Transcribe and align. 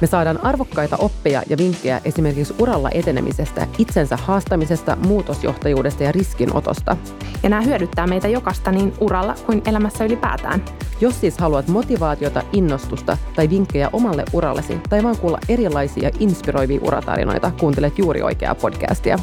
Me 0.00 0.06
saadaan 0.06 0.44
arvokkaita 0.44 0.96
oppeja 0.96 1.42
ja 1.48 1.58
vinkkejä 1.58 2.00
esimerkiksi 2.04 2.54
uralla 2.58 2.90
etenemisestä, 2.94 3.66
itsensä 3.78 4.16
haastamisesta, 4.16 4.96
muutosjohtajuudesta 4.96 6.02
ja 6.02 6.12
riskinotosta. 6.12 6.96
Ja 7.42 7.48
nämä 7.48 7.62
hyödyttää 7.62 8.06
meitä 8.06 8.28
jokasta 8.28 8.72
niin 8.72 8.92
uralla 9.00 9.34
kuin 9.46 9.62
elämässä 9.66 10.04
ylipäätään. 10.04 10.64
Jos 11.00 11.20
siis 11.20 11.38
haluat 11.38 11.68
motivaatiota, 11.68 12.42
innostusta 12.52 13.18
tai 13.36 13.50
vinkkejä 13.50 13.90
omalle 13.92 14.24
urallesi 14.32 14.80
tai 14.90 15.02
vaan 15.02 15.16
kuulla 15.16 15.38
erilaisia 15.48 16.10
inspiroivia 16.18 16.80
uratarinoita, 16.82 17.50
kuuntelet 17.60 17.98
juuri 17.98 18.22
oikeaa 18.22 18.54
podcastia. 18.54 19.18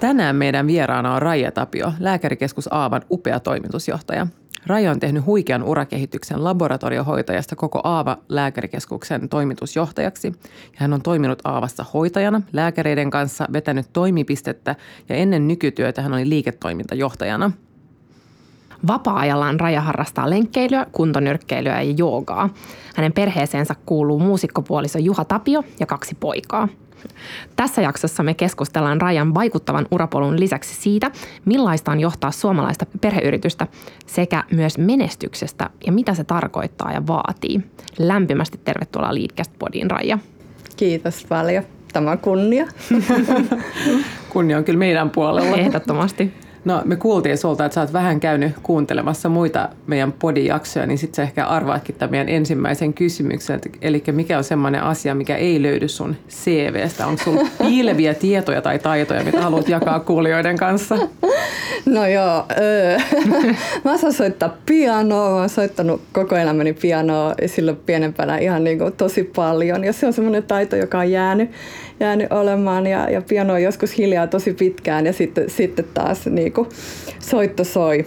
Tänään 0.00 0.36
meidän 0.36 0.66
vieraana 0.66 1.14
on 1.14 1.22
Raija 1.22 1.52
Tapio, 1.52 1.92
Lääkärikeskus 1.98 2.68
Aavan 2.70 3.02
upea 3.10 3.40
toimitusjohtaja. 3.40 4.26
Raija 4.66 4.90
on 4.90 5.00
tehnyt 5.00 5.26
huikean 5.26 5.62
urakehityksen 5.62 6.44
laboratoriohoitajasta 6.44 7.56
koko 7.56 7.80
Aava-lääkärikeskuksen 7.84 9.28
toimitusjohtajaksi. 9.28 10.32
Ja 10.64 10.76
hän 10.76 10.92
on 10.92 11.02
toiminut 11.02 11.38
Aavassa 11.44 11.84
hoitajana, 11.94 12.42
lääkäreiden 12.52 13.10
kanssa, 13.10 13.46
vetänyt 13.52 13.86
toimipistettä 13.92 14.76
ja 15.08 15.14
ennen 15.14 15.48
nykytyötä 15.48 16.02
hän 16.02 16.12
oli 16.12 16.28
liiketoimintajohtajana. 16.28 17.50
Vapaa-ajallaan 18.86 19.60
Raja 19.60 19.80
harrastaa 19.80 20.30
lenkkeilyä, 20.30 20.86
kuntonyrkkeilyä 20.92 21.82
ja 21.82 21.94
joogaa. 21.96 22.50
Hänen 22.98 23.12
perheeseensä 23.12 23.74
kuuluu 23.86 24.18
muusikkopuoliso 24.18 24.98
Juha 24.98 25.24
Tapio 25.24 25.64
ja 25.80 25.86
kaksi 25.86 26.16
poikaa– 26.20 26.68
tässä 27.56 27.82
jaksossa 27.82 28.22
me 28.22 28.34
keskustellaan 28.34 29.00
Rajan 29.00 29.34
vaikuttavan 29.34 29.86
urapolun 29.90 30.40
lisäksi 30.40 30.74
siitä, 30.74 31.10
millaista 31.44 31.92
on 31.92 32.00
johtaa 32.00 32.30
suomalaista 32.30 32.86
perheyritystä 33.00 33.66
sekä 34.06 34.44
myös 34.52 34.78
menestyksestä 34.78 35.70
ja 35.86 35.92
mitä 35.92 36.14
se 36.14 36.24
tarkoittaa 36.24 36.92
ja 36.92 37.06
vaatii. 37.06 37.60
Lämpimästi 37.98 38.60
tervetuloa 38.64 39.14
Leadcast 39.14 39.52
Podiin, 39.58 39.90
Raija. 39.90 40.18
Kiitos 40.76 41.26
paljon. 41.28 41.64
Tämä 41.92 42.10
on 42.10 42.18
kunnia. 42.18 42.66
kunnia 44.32 44.58
on 44.58 44.64
kyllä 44.64 44.78
meidän 44.78 45.10
puolella. 45.10 45.56
Ehdottomasti. 45.56 46.47
No 46.64 46.82
me 46.84 46.96
kuultiin 46.96 47.38
sulta, 47.38 47.64
että 47.64 47.74
sä 47.74 47.80
oot 47.80 47.92
vähän 47.92 48.20
käynyt 48.20 48.52
kuuntelemassa 48.62 49.28
muita 49.28 49.68
meidän 49.86 50.12
podijaksoja, 50.12 50.86
niin 50.86 50.98
sitten 50.98 51.16
sä 51.16 51.22
ehkä 51.22 51.46
arvaatkin 51.46 51.94
tämän 51.94 52.10
meidän 52.10 52.28
ensimmäisen 52.28 52.94
kysymyksen. 52.94 53.60
Eli 53.82 54.02
mikä 54.12 54.38
on 54.38 54.44
semmoinen 54.44 54.82
asia, 54.82 55.14
mikä 55.14 55.36
ei 55.36 55.62
löydy 55.62 55.88
sun 55.88 56.16
CVstä? 56.28 57.06
Onko 57.06 57.22
sulla 57.22 57.48
piileviä 57.68 58.14
tietoja 58.14 58.62
tai 58.62 58.78
taitoja, 58.78 59.24
mitä 59.24 59.42
haluat 59.42 59.68
jakaa 59.68 60.00
kuulijoiden 60.00 60.56
kanssa? 60.56 60.98
No 61.86 62.06
joo, 62.06 62.44
öö. 62.60 62.98
mä 63.84 63.92
osaan 63.92 64.12
soittaa 64.12 64.56
pianoa, 64.66 65.30
mä 65.30 65.36
oon 65.36 65.48
soittanut 65.48 66.00
koko 66.12 66.36
elämäni 66.36 66.72
pianoa 66.72 67.34
silloin 67.46 67.76
pienempänä 67.76 68.38
ihan 68.38 68.64
niin 68.64 68.78
kuin 68.78 68.92
tosi 68.92 69.24
paljon. 69.24 69.84
Ja 69.84 69.92
se 69.92 70.06
on 70.06 70.12
semmoinen 70.12 70.42
taito, 70.42 70.76
joka 70.76 70.98
on 70.98 71.10
jäänyt, 71.10 71.50
jäänyt 72.00 72.32
olemaan 72.32 72.86
ja, 72.86 73.10
ja 73.10 73.22
piano 73.22 73.52
on 73.52 73.62
joskus 73.62 73.98
hiljaa 73.98 74.26
tosi 74.26 74.52
pitkään 74.52 75.06
ja 75.06 75.12
sitten, 75.12 75.50
sitten 75.50 75.84
taas 75.94 76.26
niin 76.26 76.52
kuin 76.52 76.68
soitto 77.18 77.64
soi. 77.64 78.06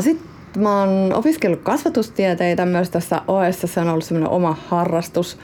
Sitten 0.00 0.28
mä 0.62 0.80
oon 0.80 1.12
opiskellut 1.14 1.60
kasvatustieteitä 1.62 2.66
myös 2.66 2.90
tässä 2.90 3.20
OS, 3.28 3.60
se 3.64 3.80
on 3.80 3.88
ollut 3.88 4.04
semmoinen 4.04 4.30
oma 4.30 4.56
harrastus. 4.68 5.38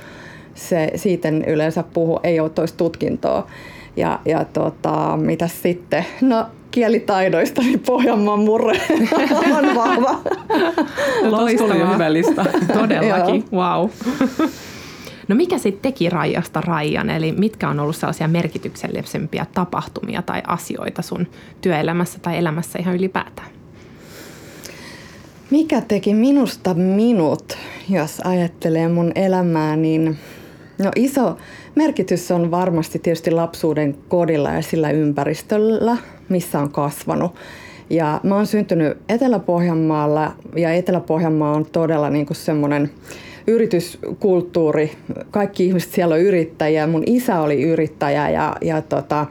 Se, 0.55 0.91
siitä 0.97 1.29
en 1.29 1.45
yleensä 1.45 1.83
puhu, 1.83 2.21
ei 2.23 2.41
ole 2.41 2.51
toista 2.51 2.77
tutkintoa. 2.77 3.47
Ja, 3.97 4.21
ja 4.25 4.45
tota, 4.45 5.17
mitä 5.21 5.49
sitten? 5.49 6.07
No 6.21 6.47
kielitaidoista, 6.71 7.63
niin 7.63 7.81
Pohjanmaan 7.81 8.39
murre 8.39 8.81
on 9.59 9.75
vahva. 9.75 10.21
Loistavaa. 11.23 11.93
hyvä 11.93 12.13
lista. 12.13 12.45
Todellakin, 12.79 13.45
wow. 13.53 13.89
No 15.31 15.37
mikä 15.37 15.59
sitten 15.59 15.83
teki 15.83 16.11
Raijasta 16.11 16.61
Raijan, 16.61 17.11
eli 17.11 17.33
mitkä 17.33 17.69
on 17.69 17.81
ollut 17.81 17.97
sellaisia 17.97 18.29
merkityksellisempiä 18.29 19.47
tapahtumia 19.55 20.23
tai 20.23 20.43
asioita 20.47 21.03
sun 21.03 21.27
työelämässä 21.61 22.19
tai 22.19 22.39
elämässä 22.39 22.79
ihan 22.79 22.97
ylipäätään? 22.97 23.49
Mikä 25.51 25.81
teki 25.81 26.15
minusta 26.15 26.75
minut, 26.75 27.59
jos 27.89 28.21
ajattelee 28.25 28.89
mun 28.89 29.13
elämää, 29.15 29.77
niin 29.77 30.19
no 30.79 30.91
iso 30.97 31.37
merkitys 31.75 32.31
on 32.31 32.51
varmasti 32.51 32.99
tietysti 32.99 33.31
lapsuuden 33.31 33.99
kodilla 34.09 34.51
ja 34.51 34.63
sillä 34.63 34.91
ympäristöllä, 34.91 35.97
missä 36.29 36.59
on 36.59 36.73
kasvanut. 36.73 37.35
Ja 37.91 38.21
mä 38.23 38.35
oon 38.35 38.47
syntynyt 38.47 38.99
Etelä-Pohjanmaalla 39.09 40.33
ja 40.57 40.73
Etelä-Pohjanmaa 40.73 41.53
on 41.53 41.67
todella 41.67 42.11
niin 42.11 42.27
semmoinen 42.33 42.91
yrityskulttuuri. 43.47 44.93
Kaikki 45.31 45.67
ihmiset 45.67 45.93
siellä 45.93 46.15
on 46.15 46.21
yrittäjiä. 46.21 46.87
Mun 46.87 47.03
isä 47.07 47.41
oli 47.41 47.63
yrittäjä 47.63 48.31
ja, 48.31 48.57
ja 48.61 48.83
tota, 48.83 49.27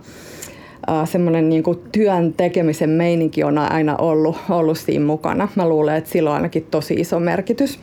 semmoinen 1.06 1.50
niin 1.50 1.64
työn 1.92 2.34
tekemisen 2.34 2.90
meininki 2.90 3.44
on 3.44 3.58
aina 3.58 3.96
ollut, 3.98 4.38
ollut 4.50 4.78
siinä 4.78 5.06
mukana. 5.06 5.48
Mä 5.56 5.70
luulen, 5.70 5.96
että 5.96 6.10
sillä 6.10 6.30
on 6.30 6.36
ainakin 6.36 6.68
tosi 6.72 6.94
iso 6.94 7.20
merkitys. 7.20 7.80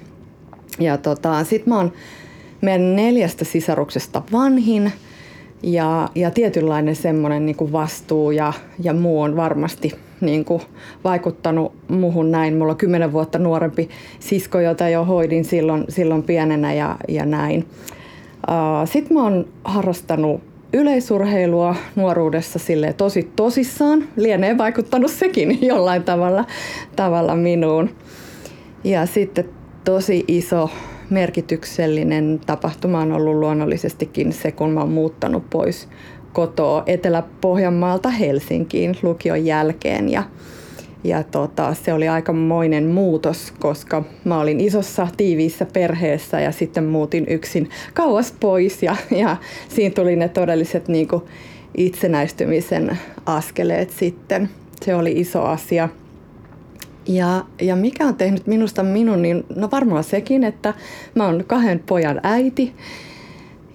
Ja 0.80 0.96
tota, 0.96 1.44
sit 1.44 1.66
mä 1.66 1.76
oon 1.76 1.92
meidän 2.60 2.96
neljästä 2.96 3.44
sisaruksesta 3.44 4.22
vanhin 4.32 4.92
ja, 5.62 6.08
ja 6.14 6.30
tietynlainen 6.30 6.96
semmoinen 6.96 7.46
niin 7.46 7.72
vastuu 7.72 8.30
ja, 8.30 8.52
ja 8.82 8.92
muu 8.92 9.20
on 9.20 9.36
varmasti 9.36 9.92
niin 10.20 10.44
kuin 10.44 10.62
vaikuttanut 11.04 11.72
muuhun 11.88 12.30
näin. 12.30 12.56
Mulla 12.56 12.72
on 12.72 12.78
kymmenen 12.78 13.12
vuotta 13.12 13.38
nuorempi 13.38 13.88
sisko, 14.20 14.60
jota 14.60 14.88
jo 14.88 15.04
hoidin 15.04 15.44
silloin, 15.44 15.84
silloin 15.88 16.22
pienenä 16.22 16.72
ja, 16.72 16.96
ja 17.08 17.26
näin. 17.26 17.66
Sitten 18.84 19.16
mä 19.16 19.22
oon 19.22 19.48
harrastanut 19.64 20.40
yleisurheilua 20.72 21.76
nuoruudessa 21.96 22.58
sille 22.58 22.92
tosi 22.92 23.30
tosissaan. 23.36 24.04
Lienee 24.16 24.58
vaikuttanut 24.58 25.10
sekin 25.10 25.58
jollain 25.68 26.02
tavalla, 26.02 26.44
tavalla 26.96 27.36
minuun. 27.36 27.90
Ja 28.84 29.06
sitten 29.06 29.48
tosi 29.84 30.24
iso 30.28 30.70
merkityksellinen 31.10 32.40
tapahtuma 32.46 33.00
on 33.00 33.12
ollut 33.12 33.34
luonnollisestikin 33.34 34.32
se, 34.32 34.52
kun 34.52 34.70
mä 34.70 34.80
oon 34.80 34.90
muuttanut 34.90 35.50
pois 35.50 35.88
kotoa 36.36 36.82
Etelä-Pohjanmaalta 36.86 38.08
Helsinkiin 38.08 38.96
lukion 39.02 39.44
jälkeen 39.44 40.08
ja, 40.08 40.22
ja 41.04 41.22
tota, 41.22 41.74
se 41.74 41.92
oli 41.92 42.08
aikamoinen 42.08 42.86
muutos, 42.86 43.52
koska 43.58 44.04
mä 44.24 44.40
olin 44.40 44.60
isossa 44.60 45.08
tiiviissä 45.16 45.66
perheessä 45.72 46.40
ja 46.40 46.52
sitten 46.52 46.84
muutin 46.84 47.26
yksin 47.28 47.70
kauas 47.94 48.34
pois 48.40 48.82
ja, 48.82 48.96
ja 49.10 49.36
siinä 49.68 49.94
tuli 49.94 50.16
ne 50.16 50.28
todelliset 50.28 50.88
niin 50.88 51.08
kuin, 51.08 51.22
itsenäistymisen 51.76 52.98
askeleet 53.26 53.90
sitten. 53.90 54.48
Se 54.84 54.94
oli 54.94 55.12
iso 55.12 55.42
asia. 55.42 55.88
Ja, 57.08 57.44
ja 57.60 57.76
mikä 57.76 58.06
on 58.06 58.14
tehnyt 58.14 58.46
minusta 58.46 58.82
minun, 58.82 59.22
niin 59.22 59.44
no 59.54 59.68
varmaan 59.72 60.04
sekin, 60.04 60.44
että 60.44 60.74
mä 61.14 61.26
oon 61.26 61.44
kahden 61.46 61.82
pojan 61.86 62.20
äiti 62.22 62.74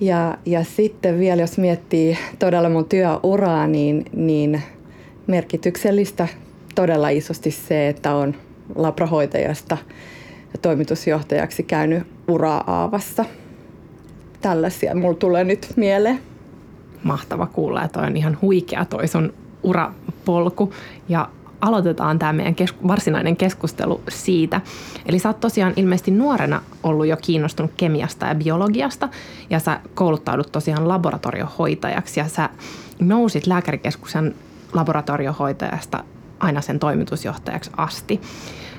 ja, 0.01 0.37
ja 0.45 0.63
sitten 0.63 1.19
vielä 1.19 1.41
jos 1.41 1.57
miettii 1.57 2.17
todella 2.39 2.69
mun 2.69 2.85
työuraa, 2.85 3.67
niin, 3.67 4.05
niin 4.13 4.61
merkityksellistä 5.27 6.27
todella 6.75 7.09
isosti 7.09 7.51
se, 7.51 7.87
että 7.87 8.15
on 8.15 8.35
labrahoitajasta 8.75 9.77
ja 10.53 10.59
toimitusjohtajaksi 10.61 11.63
käynyt 11.63 12.03
uraa 12.27 12.63
Aavassa. 12.67 13.25
Tällaisia 14.41 14.95
mulla 14.95 15.17
tulee 15.17 15.43
nyt 15.43 15.67
mieleen. 15.75 16.19
Mahtava 17.03 17.47
kuulla, 17.47 17.83
että 17.83 17.99
on 17.99 18.17
ihan 18.17 18.37
huikea 18.41 18.85
toi 18.85 19.07
sun 19.07 19.33
urapolku. 19.63 20.73
Ja 21.09 21.29
aloitetaan 21.61 22.19
tämä 22.19 22.33
meidän 22.33 22.55
kes- 22.55 22.75
varsinainen 22.87 23.37
keskustelu 23.37 24.01
siitä. 24.09 24.61
Eli 25.05 25.19
sä 25.19 25.29
oot 25.29 25.39
tosiaan 25.39 25.73
ilmeisesti 25.75 26.11
nuorena 26.11 26.61
ollut 26.83 27.07
jo 27.07 27.17
kiinnostunut 27.17 27.71
kemiasta 27.77 28.25
ja 28.25 28.35
biologiasta 28.35 29.09
ja 29.49 29.59
sä 29.59 29.79
kouluttaudut 29.93 30.51
tosiaan 30.51 30.87
laboratoriohoitajaksi 30.87 32.19
ja 32.19 32.27
sä 32.27 32.49
nousit 32.99 33.47
lääkärikeskuksen 33.47 34.35
laboratoriohoitajasta 34.73 36.03
aina 36.39 36.61
sen 36.61 36.79
toimitusjohtajaksi 36.79 37.71
asti. 37.77 38.21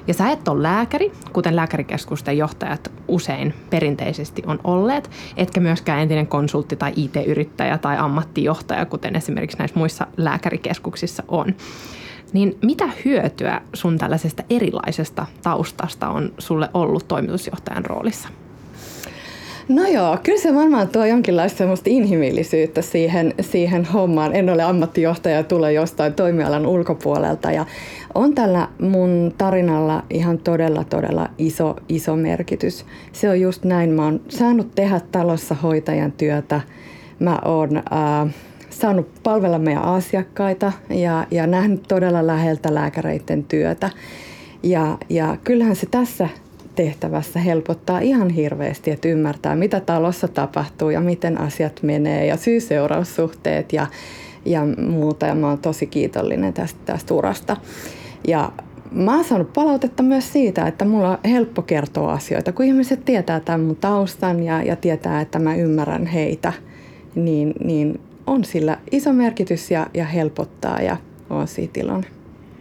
Ja 0.07 0.15
sä 0.15 0.31
et 0.31 0.49
ole 0.49 0.63
lääkäri, 0.63 1.13
kuten 1.33 1.57
lääkärikeskusten 1.57 2.39
johtajat 2.39 2.93
usein 3.09 3.55
perinteisesti 3.71 4.43
on 4.47 4.61
olleet, 4.65 5.11
etkä 5.37 5.61
myöskään 5.61 6.01
entinen 6.01 6.27
konsultti 6.27 6.77
tai 6.77 6.93
IT-yrittäjä 6.97 7.79
tai 7.79 7.97
ammattijohtaja, 7.97 8.87
kuten 8.87 9.17
esimerkiksi 9.17 9.59
näissä 9.59 9.79
muissa 9.79 10.07
lääkärikeskuksissa 10.17 11.23
on. 11.29 11.55
Niin 12.33 12.59
mitä 12.63 12.89
hyötyä 13.05 13.61
sun 13.75 13.99
tällaisesta 13.99 14.43
erilaisesta 14.51 15.27
taustasta 15.43 16.09
on 16.09 16.33
sulle 16.39 16.69
ollut 16.75 17.09
toimitusjohtajan 17.09 17.87
roolissa? 17.87 18.29
No 19.69 19.87
joo, 19.87 20.19
kyllä 20.23 20.41
se 20.41 20.55
varmaan 20.55 20.89
tuo 20.89 21.05
jonkinlaista 21.05 21.59
semmoista 21.59 21.91
inhimillisyyttä 21.91 22.83
siihen, 22.83 23.35
siihen 23.41 23.85
hommaan. 23.85 24.37
En 24.37 24.51
ole 24.51 24.63
ammattijohtaja 24.63 25.37
ja 25.37 25.43
tule 25.43 25.73
jostain 25.73 26.15
toimialan 26.15 26.67
ulkopuolelta. 26.67 27.51
Ja 27.51 27.67
on 28.15 28.35
tällä 28.35 28.69
mun 28.79 29.35
tarinalla 29.39 30.03
ihan 30.11 30.39
todella, 30.39 30.85
todella 30.85 31.29
iso, 31.39 31.77
iso 31.89 32.17
merkitys. 32.17 32.87
Se 33.13 33.29
on 33.29 33.41
just 33.41 33.65
näin. 33.65 33.91
Mä 33.91 34.05
oon 34.05 34.21
saanut 34.29 34.75
tehdä 34.75 35.01
talossa 35.13 35.55
hoitajan 35.55 36.13
työtä. 36.13 36.61
Mä 37.19 37.39
oon 37.45 37.77
äh, 37.77 38.35
saanut 38.73 39.09
palvella 39.23 39.59
meidän 39.59 39.83
asiakkaita 39.83 40.73
ja, 40.91 41.27
ja 41.31 41.47
nähnyt 41.47 41.83
todella 41.89 42.27
läheltä 42.27 42.75
lääkäreiden 42.75 43.45
työtä. 43.45 43.91
Ja, 44.63 44.99
ja 45.09 45.37
kyllähän 45.45 45.77
se 45.77 45.87
tässä 45.87 46.29
tehtävässä 46.75 47.41
helpottaa 47.41 47.99
ihan 47.99 48.31
hirveästi, 48.31 48.91
että 48.91 49.09
ymmärtää, 49.09 49.57
mitä 49.57 49.81
talossa 49.81 50.29
tapahtuu 50.29 50.91
ja 50.91 51.01
miten 51.01 51.41
asiat 51.41 51.83
menee 51.83 52.27
ja 52.27 52.37
syy-seuraussuhteet 52.37 53.73
ja, 53.73 53.87
ja 54.45 54.63
muuta. 54.89 55.27
Ja 55.27 55.35
mä 55.35 55.49
oon 55.49 55.59
tosi 55.59 55.87
kiitollinen 55.87 56.53
tästä, 56.53 56.81
tästä 56.85 57.15
urasta. 57.15 57.57
Ja 58.29 58.53
mä 58.91 59.15
oon 59.15 59.25
saanut 59.25 59.53
palautetta 59.53 60.03
myös 60.03 60.33
siitä, 60.33 60.67
että 60.67 60.85
mulla 60.85 61.11
on 61.11 61.19
helppo 61.25 61.63
kertoa 61.63 62.13
asioita. 62.13 62.53
Kun 62.53 62.67
ihmiset 62.67 63.05
tietää 63.05 63.41
tämän 63.41 63.61
mun 63.61 63.77
taustan 63.77 64.43
ja, 64.43 64.63
ja 64.63 64.77
tietää, 64.77 65.21
että 65.21 65.39
mä 65.39 65.55
ymmärrän 65.55 66.07
heitä, 66.07 66.53
niin, 67.15 67.55
niin 67.65 68.01
on 68.27 68.45
sillä 68.45 68.79
iso 68.91 69.13
merkitys 69.13 69.71
ja, 69.71 69.87
ja 69.95 70.05
helpottaa 70.05 70.81
ja 70.81 70.97
on 71.31 71.49
siitä 71.49 71.81
iloinen. 71.81 72.11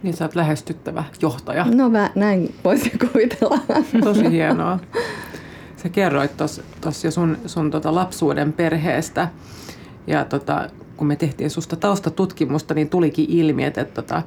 Niin 0.02 0.16
sä 0.16 0.24
oot 0.24 0.34
lähestyttävä 0.34 1.04
johtaja. 1.22 1.66
No 1.74 1.88
mä 1.88 2.10
näin 2.14 2.54
voisin 2.64 2.98
kuvitella. 3.12 3.58
Tosi 4.04 4.30
hienoa. 4.30 4.78
Sä 5.76 5.88
kerroit 5.88 6.36
tuossa 6.36 7.06
jo 7.06 7.10
sun, 7.10 7.38
sun 7.46 7.70
tota 7.70 7.94
lapsuuden 7.94 8.52
perheestä 8.52 9.28
ja 10.06 10.24
tota, 10.24 10.70
kun 10.96 11.06
me 11.06 11.16
tehtiin 11.16 11.50
susta 11.50 11.76
taustatutkimusta, 11.76 12.74
niin 12.74 12.88
tulikin 12.88 13.26
ilmi, 13.28 13.64
että, 13.64 13.80
että 13.80 14.02
tota, 14.02 14.22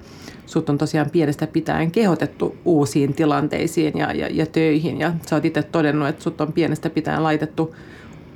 sut 0.46 0.70
on 0.70 0.78
tosiaan 0.78 1.10
pienestä 1.10 1.48
pitäen 1.48 1.92
kehotettu 1.92 2.58
uusiin 2.66 3.14
tilanteisiin 3.14 3.98
ja, 3.98 4.12
ja, 4.12 4.28
ja 4.32 4.46
töihin. 4.46 5.00
Ja 5.00 5.14
sä 5.30 5.36
oot 5.36 5.46
itse 5.46 5.64
todennut, 5.64 6.08
että 6.08 6.24
sut 6.24 6.42
on 6.42 6.54
pienestä 6.54 6.90
pitäen 6.90 7.24
laitettu 7.24 7.76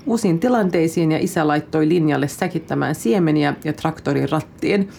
uusiin 0.06 0.40
tilanteisiin 0.40 1.12
ja 1.12 1.18
isä 1.19 1.48
laittoi 1.48 1.90
linjalle 1.90 2.28
säkittämään 2.28 2.96
siemeniä 2.96 3.54
ja 3.63 3.74
traktorin 3.74 4.30
rattiin. 4.30 4.90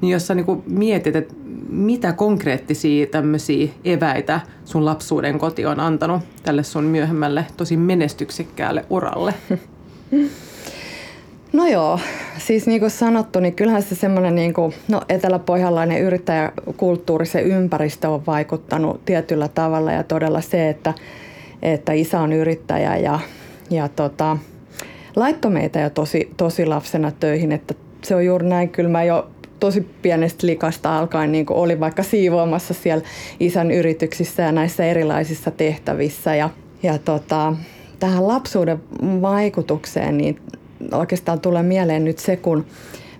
Niin 0.00 0.12
jos 0.12 0.26
sä 0.26 0.34
niin 0.34 0.62
mietit, 0.66 1.16
että 1.16 1.34
mitä 1.68 2.12
konkreettisia 2.12 3.06
tämmöisiä 3.06 3.68
eväitä 3.84 4.40
sun 4.64 4.84
lapsuuden 4.84 5.38
koti 5.38 5.66
on 5.66 5.80
antanut 5.80 6.22
tälle 6.42 6.62
sun 6.62 6.84
myöhemmälle 6.84 7.46
tosi 7.56 7.76
menestyksekkäälle 7.76 8.84
uralle? 8.90 9.34
No 11.52 11.66
joo, 11.66 12.00
siis 12.38 12.66
niin 12.66 12.80
kuin 12.80 12.90
sanottu, 12.90 13.40
niin 13.40 13.54
kyllähän 13.54 13.82
se 13.82 13.94
semmoinen 13.94 14.34
niin 14.34 14.54
kuin, 14.54 14.74
no 14.88 15.02
eteläpohjalainen 15.08 16.00
yrittäjäkulttuuri, 16.00 17.26
se 17.26 17.40
ympäristö 17.40 18.08
on 18.08 18.26
vaikuttanut 18.26 19.04
tietyllä 19.04 19.48
tavalla 19.48 19.92
ja 19.92 20.02
todella 20.02 20.40
se, 20.40 20.68
että, 20.68 20.94
että 21.62 21.92
isä 21.92 22.20
on 22.20 22.32
yrittäjä 22.32 22.96
ja, 22.96 23.18
ja 23.72 23.88
tota, 23.88 24.36
laittoi 25.16 25.50
meitä 25.50 25.80
jo 25.80 25.90
tosi, 25.90 26.30
tosi 26.36 26.66
lapsena 26.66 27.10
töihin, 27.10 27.52
että 27.52 27.74
se 28.04 28.14
on 28.14 28.24
juuri 28.24 28.48
näin. 28.48 28.68
Kyllä 28.68 28.90
mä 28.90 29.04
jo 29.04 29.30
tosi 29.60 29.80
pienestä 30.02 30.46
likasta 30.46 30.98
alkaen 30.98 31.32
niin 31.32 31.46
olin 31.50 31.80
vaikka 31.80 32.02
siivoamassa 32.02 32.74
siellä 32.74 33.04
isän 33.40 33.70
yrityksissä 33.70 34.42
ja 34.42 34.52
näissä 34.52 34.84
erilaisissa 34.84 35.50
tehtävissä. 35.50 36.34
Ja, 36.34 36.50
ja 36.82 36.98
tota, 36.98 37.54
tähän 37.98 38.28
lapsuuden 38.28 38.82
vaikutukseen, 39.22 40.18
niin 40.18 40.40
oikeastaan 40.92 41.40
tulee 41.40 41.62
mieleen 41.62 42.04
nyt 42.04 42.18
se, 42.18 42.36
kun 42.36 42.66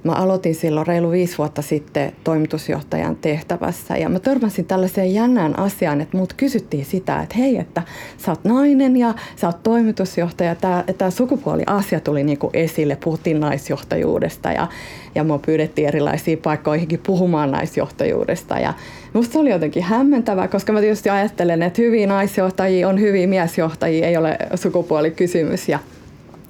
Mä 0.05 0.13
aloitin 0.13 0.55
silloin 0.55 0.87
reilu 0.87 1.11
viisi 1.11 1.39
vuotta 1.39 1.63
sitten 1.63 2.13
toimitusjohtajan 2.25 3.17
tehtävässä 3.17 3.97
ja 3.97 4.09
mä 4.09 4.19
törmäsin 4.19 4.65
tällaiseen 4.65 5.15
jännään 5.15 5.59
asiaan, 5.59 6.01
että 6.01 6.17
mut 6.17 6.33
kysyttiin 6.33 6.85
sitä, 6.85 7.23
että 7.23 7.35
hei, 7.39 7.59
että 7.59 7.83
sä 8.19 8.33
oot 8.33 8.45
nainen 8.45 8.97
ja 8.97 9.15
sä 9.37 9.47
oot 9.47 9.63
toimitusjohtaja. 9.63 10.55
Tämä, 10.55 10.85
tämä 10.99 11.11
sukupuoliasia 11.11 12.01
tuli 12.01 12.25
niinku 12.25 12.51
esille, 12.55 12.99
puhuttiin 13.05 13.41
naisjohtajuudesta 13.41 14.53
ja, 14.53 14.69
ja 15.15 15.25
mua 15.25 15.39
pyydettiin 15.39 15.89
erilaisiin 15.89 16.39
paikkoihinkin 16.39 17.01
puhumaan 17.07 17.51
naisjohtajuudesta 17.51 18.59
ja 18.59 18.75
musta 19.13 19.33
se 19.33 19.39
oli 19.39 19.51
jotenkin 19.51 19.83
hämmentävää, 19.83 20.49
koska 20.49 20.73
mä 20.73 20.81
tietysti 20.81 21.11
ajattelen, 21.11 21.63
että 21.63 21.83
hyviä 21.83 22.07
naisjohtajia 22.07 22.89
on 22.89 23.01
hyviä 23.01 23.27
miesjohtajia, 23.27 24.07
ei 24.07 24.17
ole 24.17 24.39
sukupuolikysymys 24.55 25.69
ja 25.69 25.79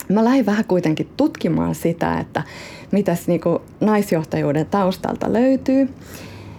mä 0.09 0.25
lähdin 0.25 0.47
vähän 0.47 0.65
kuitenkin 0.65 1.09
tutkimaan 1.17 1.75
sitä, 1.75 2.19
että 2.19 2.43
mitäs 2.93 3.27
niinku 3.27 3.63
naisjohtajuuden 3.81 4.67
taustalta 4.67 5.33
löytyy. 5.33 5.89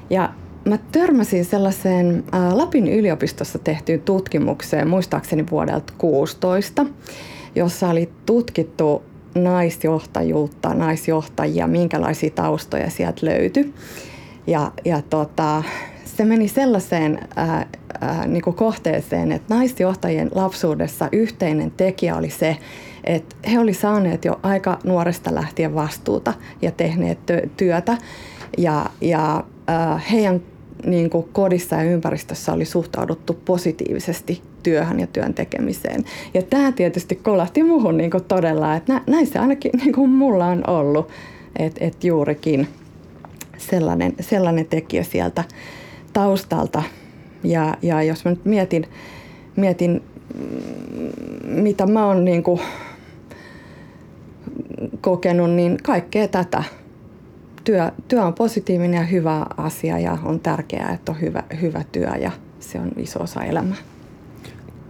Ja 0.10 0.30
mä 0.66 0.78
törmäsin 0.92 1.46
sellaiseen 1.46 2.24
Lapin 2.52 2.88
yliopistossa 2.88 3.60
tehtyyn 3.60 4.02
tutkimukseen, 4.02 4.88
muistaakseni 4.88 5.46
vuodelta 5.52 5.94
16, 5.98 6.86
jossa 7.56 7.90
oli 7.90 8.10
tutkittu 8.26 9.04
naisjohtajuutta, 9.36 10.74
naisjohtajia, 10.74 11.68
minkälaisia 11.68 12.30
taustoja 12.30 12.90
sieltä 12.90 13.26
löytyi. 13.26 13.74
Ja, 14.48 14.72
ja 14.86 15.02
tota, 15.02 15.64
se 16.06 16.26
meni 16.26 16.48
sellaiseen 16.48 17.20
ää, 17.36 17.66
ää, 18.02 18.28
niin 18.28 18.42
kohteeseen, 18.42 19.32
että 19.32 19.56
naisjohtajien 19.56 20.32
lapsuudessa 20.36 21.10
yhteinen 21.12 21.72
tekijä 21.72 22.16
oli 22.16 22.30
se, 22.30 22.58
että 23.04 23.36
he 23.52 23.60
olivat 23.60 23.78
saaneet 23.78 24.26
jo 24.26 24.40
aika 24.44 24.80
nuoresta 24.84 25.36
lähtien 25.36 25.76
vastuuta 25.76 26.34
ja 26.62 26.72
tehneet 26.72 27.20
työtä 27.58 27.98
ja, 28.58 28.86
ja 29.02 29.44
äh, 29.70 30.12
heidän 30.12 30.42
niin 30.86 31.10
kuin 31.10 31.30
kodissa 31.34 31.76
ja 31.76 31.84
ympäristössä 31.84 32.54
oli 32.54 32.66
suhtauduttu 32.66 33.40
positiivisesti 33.46 34.42
työhön 34.64 35.00
ja 35.00 35.08
työn 35.08 35.34
tekemiseen. 35.34 36.06
Ja 36.34 36.42
tämä 36.42 36.72
tietysti 36.72 37.16
kolahti 37.16 37.64
muuhun 37.64 37.98
niin 37.98 38.12
kuin 38.12 38.24
todella, 38.24 38.76
että 38.76 39.02
näin 39.08 39.28
se 39.28 39.40
ainakin 39.40 39.72
niin 39.84 39.94
kuin 39.94 40.10
mulla 40.10 40.46
on 40.46 40.70
ollut, 40.70 41.10
että, 41.60 41.86
että 41.86 42.08
juurikin 42.08 42.68
sellainen, 43.58 44.14
sellainen 44.20 44.66
tekijä 44.66 45.04
sieltä 45.04 45.44
taustalta. 46.14 46.84
Ja, 47.44 47.78
ja 47.82 48.04
jos 48.04 48.26
mä 48.26 48.32
nyt 48.32 48.46
mietin, 48.46 48.88
mietin 49.56 50.02
mitä 51.46 51.86
mä 51.86 52.08
oon 52.08 52.26
niin 52.26 52.44
kuin 52.44 52.60
kokenut, 55.02 55.50
niin 55.50 55.78
kaikkea 55.84 56.28
tätä. 56.28 56.64
Työ, 57.64 57.92
työ 58.08 58.24
on 58.24 58.34
positiivinen 58.34 58.98
ja 58.98 59.04
hyvä 59.04 59.46
asia 59.58 60.00
ja 60.00 60.18
on 60.24 60.40
tärkeää, 60.40 60.94
että 60.94 61.12
on 61.12 61.22
hyvä, 61.22 61.44
hyvä 61.62 61.84
työ 61.92 62.10
ja 62.10 62.32
se 62.60 62.80
on 62.80 62.92
iso 62.98 63.24
osa 63.24 63.44
elämää. 63.44 63.78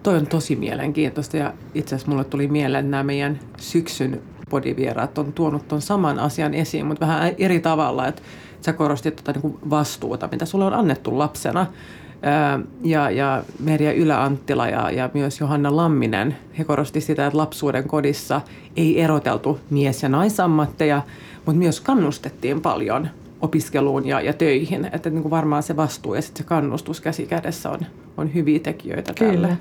Toi 0.03 0.17
on 0.17 0.27
tosi 0.27 0.55
mielenkiintoista 0.55 1.37
ja 1.37 1.53
itse 1.73 1.95
asiassa 1.95 2.11
mulle 2.11 2.23
tuli 2.23 2.47
mieleen 2.47 2.91
nämä 2.91 3.03
meidän 3.03 3.39
syksyn 3.57 4.21
podivieraat 4.49 5.17
on 5.17 5.33
tuonut 5.33 5.67
tuon 5.67 5.81
saman 5.81 6.19
asian 6.19 6.53
esiin, 6.53 6.85
mutta 6.85 7.07
vähän 7.07 7.33
eri 7.37 7.59
tavalla, 7.59 8.07
että 8.07 8.21
sä 8.61 8.73
korostit 8.73 9.15
tuota 9.15 9.39
niin 9.39 9.57
vastuuta, 9.69 10.29
mitä 10.31 10.45
sulle 10.45 10.65
on 10.65 10.73
annettu 10.73 11.17
lapsena 11.17 11.65
ja, 12.83 13.09
ja 13.09 13.43
Merja 13.59 13.93
Ylä-Anttila 13.93 14.67
ja, 14.69 14.91
ja 14.91 15.09
myös 15.13 15.39
Johanna 15.39 15.75
Lamminen, 15.75 16.35
he 16.57 16.63
korosti 16.63 17.01
sitä, 17.01 17.25
että 17.27 17.37
lapsuuden 17.37 17.87
kodissa 17.87 18.41
ei 18.77 19.01
eroteltu 19.01 19.59
mies- 19.69 20.03
ja 20.03 20.09
naisammatteja, 20.09 21.01
mutta 21.45 21.59
myös 21.59 21.81
kannustettiin 21.81 22.61
paljon 22.61 23.07
opiskeluun 23.41 24.07
ja, 24.07 24.21
ja 24.21 24.33
töihin. 24.33 24.89
Että 24.93 25.09
niin 25.09 25.21
kuin 25.21 25.31
varmaan 25.31 25.63
se 25.63 25.75
vastuu 25.75 26.13
ja 26.13 26.21
sitten 26.21 26.43
se 26.43 26.47
kannustus 26.49 27.01
käsi 27.01 27.25
kädessä 27.25 27.69
on, 27.69 27.79
on 28.17 28.33
hyviä 28.33 28.59
tekijöitä 28.59 29.13
Kyllä. 29.13 29.31
tälle. 29.33 29.57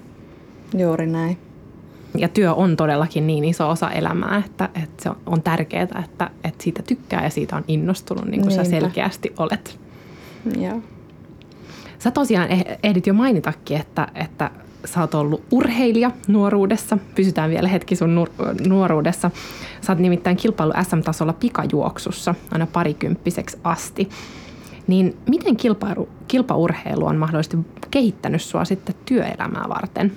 Juuri 0.78 1.06
näin. 1.06 1.38
Ja 2.18 2.28
työ 2.28 2.54
on 2.54 2.76
todellakin 2.76 3.26
niin 3.26 3.44
iso 3.44 3.70
osa 3.70 3.90
elämää, 3.90 4.42
että, 4.46 4.68
että 4.82 5.02
se 5.02 5.10
on 5.26 5.42
tärkeää, 5.42 6.02
että, 6.04 6.30
että 6.44 6.64
siitä 6.64 6.82
tykkää 6.82 7.24
ja 7.24 7.30
siitä 7.30 7.56
on 7.56 7.64
innostunut, 7.68 8.24
niin 8.24 8.40
kuin 8.40 8.48
Niinpä. 8.48 8.64
sä 8.64 8.70
selkeästi 8.70 9.32
olet. 9.38 9.78
Joo. 10.60 10.80
Sä 12.02 12.10
tosiaan 12.10 12.50
eh, 12.50 12.64
ehdit 12.82 13.06
jo 13.06 13.14
mainitakin, 13.14 13.76
että, 13.76 14.08
että 14.14 14.50
sä 14.84 15.00
oot 15.00 15.14
ollut 15.14 15.44
urheilija 15.50 16.10
nuoruudessa. 16.28 16.98
Pysytään 17.14 17.50
vielä 17.50 17.68
hetki 17.68 17.96
sun 17.96 18.26
nuoruudessa. 18.68 19.30
Sä 19.80 19.92
oot 19.92 19.98
nimittäin 19.98 20.36
kilpailu 20.36 20.72
SM-tasolla 20.82 21.32
pikajuoksussa 21.32 22.34
aina 22.50 22.66
parikymppiseksi 22.66 23.58
asti. 23.64 24.08
Niin 24.86 25.16
miten 25.28 25.56
kilpailu, 25.56 26.08
kilpaurheilu 26.28 27.06
on 27.06 27.16
mahdollisesti 27.16 27.58
kehittänyt 27.90 28.42
sua 28.42 28.64
sitten 28.64 28.94
työelämää 29.06 29.64
varten? 29.68 30.12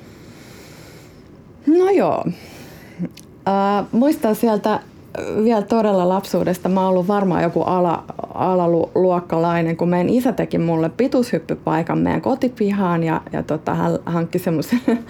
No 1.68 1.90
joo. 1.90 2.26
Äh, 3.48 3.86
muistan 3.92 4.36
sieltä 4.36 4.80
vielä 5.44 5.62
todella 5.62 6.10
lapsuudesta. 6.10 6.70
Mä 6.70 6.82
oon 6.82 6.90
ollut 6.90 7.08
varmaan 7.08 7.44
joku 7.44 7.62
ala, 7.62 8.04
alaluokkalainen, 8.34 9.78
kun 9.78 9.90
meidän 9.90 10.10
isä 10.10 10.32
teki 10.32 10.58
mulle 10.58 10.90
pituushyppypaikan 10.90 11.98
meidän 11.98 12.22
kotipihaan 12.22 13.04
ja, 13.04 13.22
ja 13.32 13.44
tota, 13.44 13.74
hän 13.74 14.00
hankki 14.06 14.40
semmoisen 14.40 14.82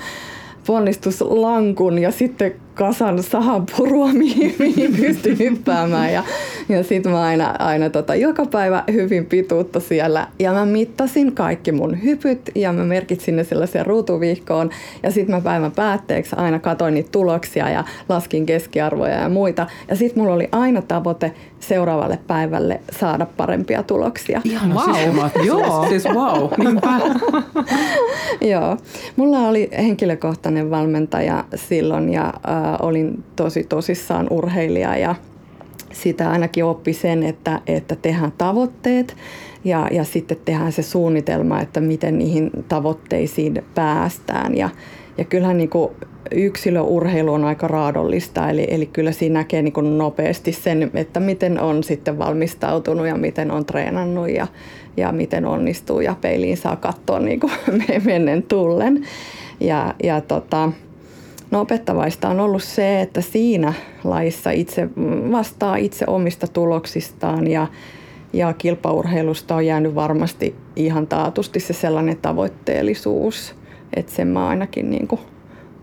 ponnistuslankun 0.68 2.00
ja 2.00 2.12
sitten 2.12 2.56
kasan 2.76 3.24
sahapurua, 3.24 4.14
mihin, 4.24 4.56
mihin 4.60 4.96
pystyi 4.96 5.40
hyppäämään. 5.40 6.14
Ja, 6.14 6.24
ja 6.70 6.84
sitten 6.84 7.12
mä 7.12 7.22
aina, 7.22 7.56
aina 7.60 7.90
tota, 7.90 8.16
joka 8.16 8.46
päivä 8.46 8.84
hyvin 8.92 9.26
pituutta 9.26 9.80
siellä. 9.80 10.28
Ja 10.40 10.54
mä 10.54 10.66
mittasin 10.66 11.36
kaikki 11.36 11.72
mun 11.72 12.04
hypyt 12.04 12.52
ja 12.56 12.74
mä 12.74 12.84
merkitsin 12.84 13.36
ne 13.36 13.44
sellaiseen 13.44 13.86
ruutuvihkoon. 13.86 14.70
Ja 15.04 15.12
sitten 15.12 15.36
mä 15.36 15.42
päivän 15.42 15.72
päätteeksi 15.72 16.36
aina 16.36 16.60
katoin 16.60 16.94
niitä 16.94 17.10
tuloksia 17.12 17.70
ja 17.70 17.84
laskin 18.10 18.46
keskiarvoja 18.46 19.16
ja 19.22 19.30
muita. 19.30 19.68
Ja 19.90 19.96
sitten 19.96 20.24
mulla 20.24 20.36
oli 20.36 20.50
aina 20.52 20.82
tavoite 20.82 21.32
seuraavalle 21.60 22.20
päivälle 22.28 22.82
saada 22.92 23.26
parempia 23.38 23.84
tuloksia. 23.84 24.42
Ihan 24.44 24.74
wow. 24.74 25.30
Joo. 25.46 25.86
Siis 25.90 26.06
wow. 26.06 26.50
Joo. 28.52 28.78
Mulla 29.16 29.40
oli 29.40 29.70
henkilökohtainen 29.78 30.72
valmentaja 30.72 31.44
silloin 31.56 32.14
ja 32.14 32.26
äh, 32.26 32.65
olin 32.82 33.24
tosi 33.36 33.64
tosissaan 33.64 34.28
urheilija 34.30 34.98
ja 34.98 35.16
sitä 35.94 36.30
ainakin 36.30 36.66
oppi 36.66 36.94
sen, 36.94 37.24
että, 37.24 37.62
että 37.68 37.96
tehdään 37.96 38.34
tavoitteet 38.38 39.16
ja, 39.64 39.88
ja 39.92 40.04
sitten 40.04 40.38
tehdään 40.46 40.72
se 40.72 40.82
suunnitelma, 40.82 41.62
että 41.62 41.82
miten 41.82 42.18
niihin 42.18 42.52
tavoitteisiin 42.68 43.64
päästään. 43.76 44.58
Ja, 44.58 44.70
ja 45.18 45.24
kyllähän 45.24 45.58
niin 45.58 45.70
kuin 45.70 45.92
yksilöurheilu 46.32 47.34
on 47.34 47.46
aika 47.46 47.68
raadollista, 47.68 48.50
eli, 48.50 48.68
eli 48.70 48.86
kyllä 48.86 49.12
siinä 49.12 49.40
näkee 49.40 49.62
niin 49.62 49.74
kuin 49.74 49.98
nopeasti 49.98 50.52
sen, 50.52 50.92
että 50.94 51.20
miten 51.20 51.60
on 51.60 51.84
sitten 51.84 52.18
valmistautunut 52.18 53.08
ja 53.08 53.16
miten 53.16 53.52
on 53.52 53.66
treenannut 53.66 54.30
ja, 54.30 54.48
ja 54.98 55.12
miten 55.12 55.46
onnistuu 55.46 56.00
ja 56.00 56.16
peiliin 56.22 56.58
saa 56.58 56.76
katsoa 56.76 57.20
niin 57.26 57.40
kuin 57.40 57.52
mennen 58.06 58.44
tullen. 58.44 59.06
Ja, 59.60 59.94
ja 60.04 60.22
tota, 60.22 60.72
no 61.52 61.62
opettavaista 61.62 62.30
on 62.30 62.40
ollut 62.40 62.64
se, 62.64 63.02
että 63.02 63.22
siinä 63.22 63.74
laissa 64.04 64.52
itse 64.52 64.90
vastaa 65.32 65.76
itse 65.76 66.06
omista 66.08 66.48
tuloksistaan 66.48 67.48
ja, 67.48 67.68
ja 68.34 68.54
kilpaurheilusta 68.54 69.56
on 69.56 69.66
jäänyt 69.66 69.96
varmasti 69.96 70.56
ihan 70.76 71.08
taatusti 71.08 71.60
se 71.60 71.74
sellainen 71.74 72.18
tavoitteellisuus, 72.18 73.56
että 73.94 74.12
sen 74.12 74.28
mä 74.28 74.48
ainakin 74.48 74.90
niin 74.90 75.08
kuin 75.08 75.22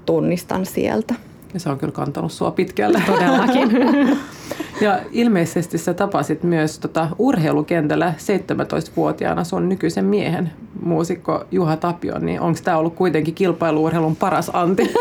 tunnistan 0.06 0.66
sieltä. 0.66 1.14
Ja 1.54 1.60
se 1.60 1.70
on 1.70 1.78
kyllä 1.78 1.92
kantanut 1.92 2.32
sua 2.32 2.50
pitkälle. 2.50 3.02
Todellakin. 3.06 3.70
ja 4.80 5.00
ilmeisesti 5.10 5.78
sä 5.78 5.94
tapasit 5.94 6.42
myös 6.42 6.78
tota 6.78 7.08
urheilukentällä 7.18 8.14
17-vuotiaana 8.18 9.44
sun 9.44 9.68
nykyisen 9.68 10.04
miehen, 10.04 10.52
muusikko 10.84 11.44
Juha 11.50 11.76
Tapio, 11.76 12.18
niin 12.18 12.40
onko 12.40 12.58
tämä 12.64 12.76
ollut 12.76 12.94
kuitenkin 12.94 13.34
kilpailuurheilun 13.34 14.16
paras 14.16 14.50
anti? 14.54 14.94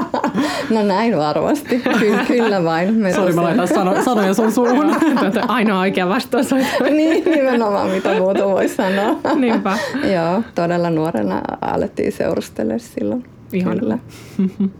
no 0.74 0.82
näin 0.82 1.18
varmasti, 1.18 1.78
kyllä, 2.00 2.24
kyllä 2.24 2.64
vain. 2.64 2.94
Me 2.94 3.12
Sori, 3.12 3.32
mä 3.32 3.42
laitan 3.42 3.68
sano, 3.68 4.02
sanoja 4.04 4.34
sun 4.34 4.52
suuhun. 4.52 4.96
Ainoa 5.48 5.80
oikea 5.80 6.08
vastaus 6.08 6.52
on. 6.52 6.58
niin, 6.90 7.24
nimenomaan 7.24 7.90
mitä 7.90 8.14
muuta 8.14 8.46
voi 8.46 8.68
sanoa. 8.68 9.16
Niinpä. 9.34 9.78
Joo, 10.14 10.42
todella 10.54 10.90
nuorena 10.90 11.40
alettiin 11.60 12.12
seurustella 12.12 12.78
silloin. 12.78 13.24
Ihan. 13.52 13.78
Kyllä. 13.78 13.98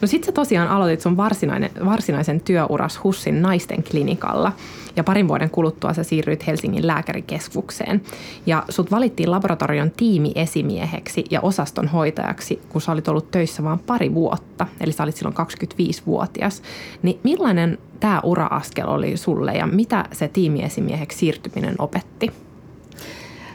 No 0.00 0.08
sit 0.08 0.24
sä 0.24 0.32
tosiaan 0.32 0.68
aloitit 0.68 1.00
sun 1.00 1.16
varsinainen, 1.16 1.70
varsinaisen 1.84 2.40
työuras 2.40 3.04
Hussin 3.04 3.42
naisten 3.42 3.82
klinikalla 3.82 4.52
ja 4.96 5.04
parin 5.04 5.28
vuoden 5.28 5.50
kuluttua 5.50 5.94
sä 5.94 6.02
siirryit 6.02 6.46
Helsingin 6.46 6.86
lääkärikeskukseen. 6.86 8.02
Ja 8.46 8.64
sut 8.68 8.90
valittiin 8.90 9.30
laboratorion 9.30 9.90
tiimiesimieheksi 9.90 11.24
ja 11.30 11.40
osaston 11.40 11.88
hoitajaksi, 11.88 12.60
kun 12.68 12.80
sä 12.80 12.92
olit 12.92 13.08
ollut 13.08 13.30
töissä 13.30 13.64
vain 13.64 13.78
pari 13.78 14.14
vuotta, 14.14 14.66
eli 14.80 14.92
sä 14.92 15.02
olit 15.02 15.16
silloin 15.16 15.36
25-vuotias. 15.36 16.62
Niin 17.02 17.20
millainen 17.24 17.78
tämä 18.00 18.20
ura-askel 18.24 18.88
oli 18.88 19.16
sulle 19.16 19.52
ja 19.52 19.66
mitä 19.66 20.04
se 20.12 20.28
tiimiesimieheksi 20.28 21.18
siirtyminen 21.18 21.74
opetti? 21.78 22.30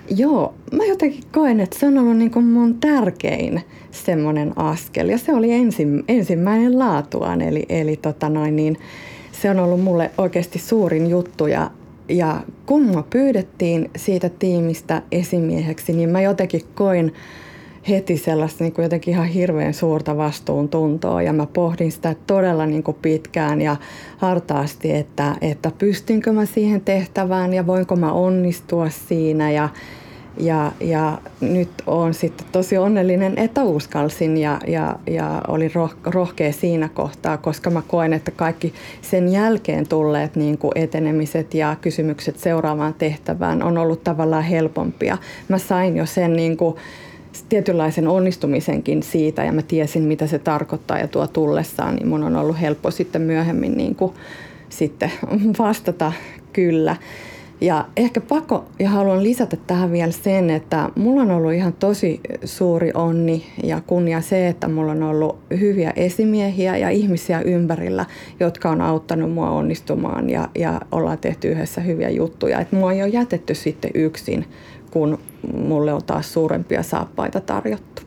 Joo, 0.10 0.54
mä 0.72 0.86
jotenkin 0.86 1.24
koen, 1.32 1.60
että 1.60 1.80
se 1.80 1.88
on 1.88 1.98
ollut 1.98 2.18
niin 2.18 2.32
kuin 2.32 2.46
mun 2.46 2.80
tärkein 2.80 3.62
semmoinen 3.94 4.54
askel. 4.56 5.10
Ja 5.10 5.18
se 5.18 5.34
oli 5.34 5.52
ensin, 5.52 6.04
ensimmäinen 6.08 6.80
laatuaan, 6.80 7.42
eli, 7.42 7.66
eli 7.70 7.96
tota 7.96 8.30
noin, 8.30 8.56
niin 8.56 8.78
se 9.32 9.50
on 9.50 9.60
ollut 9.60 9.82
mulle 9.82 10.12
oikeasti 10.18 10.60
suurin 10.60 11.10
juttu. 11.10 11.48
Ja, 11.48 11.72
ja 12.10 12.42
kun 12.66 12.82
mua 12.82 13.04
pyydettiin 13.10 13.90
siitä 13.96 14.30
tiimistä 14.30 15.02
esimieheksi, 15.12 15.94
niin 15.94 16.10
mä 16.10 16.22
jotenkin 16.22 16.62
koin 16.76 17.14
heti 17.90 18.18
sellaista 18.18 18.64
niin 18.64 18.74
kuin 18.74 18.84
jotenkin 18.84 19.14
ihan 19.14 19.28
hirveän 19.28 19.74
suurta 19.74 20.18
vastuuntuntoa 20.18 21.22
ja 21.22 21.34
mä 21.34 21.46
pohdin 21.46 21.92
sitä 21.92 22.16
todella 22.28 22.66
niin 22.66 22.84
kuin 22.84 22.98
pitkään 23.02 23.62
ja 23.62 23.76
hartaasti, 24.18 24.92
että, 24.92 25.36
että 25.42 25.72
pystynkö 25.78 26.32
mä 26.32 26.46
siihen 26.46 26.82
tehtävään 26.82 27.54
ja 27.54 27.68
voinko 27.68 27.96
mä 27.96 28.12
onnistua 28.12 28.90
siinä 28.90 29.52
ja, 29.52 29.70
ja, 30.38 30.72
ja 30.80 31.18
nyt 31.42 31.70
olen 31.88 32.14
sitten 32.14 32.48
tosi 32.52 32.78
onnellinen, 32.78 33.38
että 33.38 33.64
uskalsin 33.64 34.38
ja, 34.38 34.60
ja, 34.68 34.96
ja 35.08 35.42
olin 35.48 35.72
roh, 35.76 35.96
rohkea 36.06 36.52
siinä 36.52 36.90
kohtaa, 36.90 37.38
koska 37.38 37.70
mä 37.70 37.82
koen, 37.88 38.14
että 38.14 38.32
kaikki 38.32 38.74
sen 39.02 39.32
jälkeen 39.32 39.88
tulleet 39.88 40.36
niin 40.36 40.58
kuin 40.58 40.72
etenemiset 40.76 41.54
ja 41.54 41.76
kysymykset 41.82 42.40
seuraavaan 42.40 42.94
tehtävään 42.94 43.64
on 43.64 43.78
ollut 43.78 44.04
tavallaan 44.04 44.44
helpompia. 44.44 45.18
Mä 45.50 45.58
sain 45.58 45.98
jo 45.98 46.06
sen 46.06 46.34
niin 46.34 46.58
kuin, 46.58 46.76
tietynlaisen 47.50 48.08
onnistumisenkin 48.08 49.04
siitä 49.04 49.44
ja 49.44 49.52
mä 49.52 49.62
tiesin, 49.62 50.04
mitä 50.04 50.28
se 50.28 50.40
tarkoittaa 50.40 51.00
ja 51.00 51.08
tuo 51.08 51.28
tullessaan, 51.28 51.96
niin 51.96 52.08
mun 52.08 52.24
on 52.24 52.36
ollut 52.36 52.62
helppo 52.62 52.92
sitten 52.92 53.22
myöhemmin 53.22 53.78
niin 53.78 53.96
kuin, 53.96 54.14
sitten 54.70 55.12
vastata 55.60 56.12
kyllä. 56.54 56.96
Ja 57.62 57.86
ehkä 57.98 58.22
pakko 58.22 58.66
ja 58.80 58.90
haluan 58.90 59.24
lisätä 59.24 59.58
tähän 59.68 59.92
vielä 59.92 60.12
sen, 60.12 60.50
että 60.50 60.90
mulla 60.96 61.22
on 61.22 61.32
ollut 61.32 61.54
ihan 61.54 61.74
tosi 61.74 62.22
suuri 62.46 62.92
onni 62.94 63.46
ja 63.64 63.82
kunnia 63.88 64.22
se, 64.22 64.48
että 64.48 64.68
mulla 64.68 64.92
on 64.92 65.04
ollut 65.04 65.40
hyviä 65.60 65.94
esimiehiä 65.96 66.78
ja 66.78 66.90
ihmisiä 66.90 67.42
ympärillä, 67.42 68.06
jotka 68.40 68.70
on 68.70 68.82
auttanut 68.82 69.32
mua 69.32 69.50
onnistumaan 69.50 70.30
ja, 70.30 70.50
ja 70.56 70.82
ollaan 70.92 71.18
tehty 71.18 71.48
yhdessä 71.48 71.82
hyviä 71.82 72.10
juttuja. 72.10 72.60
Että 72.60 72.76
mua 72.76 72.94
ei 72.94 73.04
ole 73.04 73.10
jätetty 73.10 73.56
sitten 73.56 73.92
yksin, 73.94 74.46
kun 74.92 75.20
mulle 75.54 75.94
on 75.94 76.04
taas 76.04 76.34
suurempia 76.34 76.84
saappaita 76.84 77.40
tarjottu. 77.40 78.02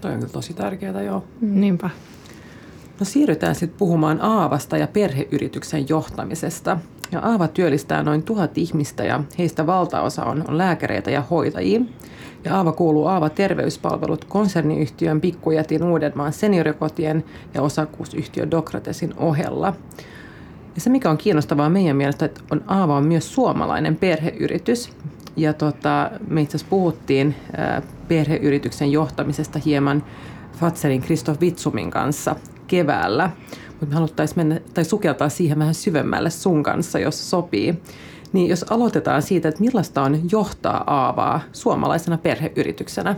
Toi 0.00 0.12
on 0.12 0.18
kyllä 0.18 0.32
tosi 0.32 0.54
tärkeää, 0.54 1.02
joo. 1.02 1.24
Mm. 1.40 1.60
Niinpä. 1.60 1.90
No 3.00 3.06
siirrytään 3.06 3.54
sitten 3.54 3.78
puhumaan 3.78 4.20
Aavasta 4.20 4.76
ja 4.76 4.86
perheyrityksen 4.86 5.88
johtamisesta. 5.88 6.78
Ja 7.12 7.20
Aava 7.20 7.48
työllistää 7.48 8.02
noin 8.02 8.22
tuhat 8.22 8.58
ihmistä 8.58 9.04
ja 9.04 9.24
heistä 9.38 9.66
valtaosa 9.66 10.24
on, 10.24 10.44
lääkäreitä 10.48 11.10
ja 11.10 11.20
hoitajia. 11.20 11.80
Ja 12.44 12.56
Aava 12.56 12.72
kuuluu 12.72 13.06
Aava 13.06 13.28
Terveyspalvelut 13.28 14.24
konserniyhtiön 14.24 15.20
Pikkujätin 15.20 15.84
Uudenmaan 15.84 16.32
seniorikotien 16.32 17.24
ja 17.54 17.62
osakkuusyhtiö 17.62 18.50
Dokratesin 18.50 19.14
ohella. 19.16 19.74
Ja 20.74 20.80
se, 20.80 20.90
mikä 20.90 21.10
on 21.10 21.18
kiinnostavaa 21.18 21.70
meidän 21.70 21.96
mielestä, 21.96 22.24
että 22.24 22.40
on 22.50 22.64
Aava 22.66 22.96
on 22.96 23.06
myös 23.06 23.34
suomalainen 23.34 23.96
perheyritys. 23.96 24.92
Ja 25.36 25.52
tota, 25.52 26.10
me 26.28 26.40
itse 26.42 26.56
asiassa 26.56 26.70
puhuttiin 26.70 27.34
perheyrityksen 28.08 28.92
johtamisesta 28.92 29.58
hieman 29.58 30.04
Fatserin 30.52 31.00
Kristof 31.00 31.40
Vitsumin 31.40 31.90
kanssa 31.90 32.36
keväällä 32.66 33.30
mutta 33.82 33.94
me 33.94 33.94
haluttaisiin 33.94 34.38
mennä 34.38 34.60
tai 34.74 34.84
sukeltaa 34.84 35.28
siihen 35.28 35.58
vähän 35.58 35.74
syvemmälle 35.74 36.30
sun 36.30 36.62
kanssa, 36.62 36.98
jos 36.98 37.30
sopii. 37.30 37.74
Niin 38.32 38.48
jos 38.48 38.64
aloitetaan 38.70 39.22
siitä, 39.22 39.48
että 39.48 39.60
millaista 39.60 40.02
on 40.02 40.20
johtaa 40.32 40.84
Aavaa 40.86 41.40
suomalaisena 41.52 42.18
perheyrityksenä, 42.18 43.16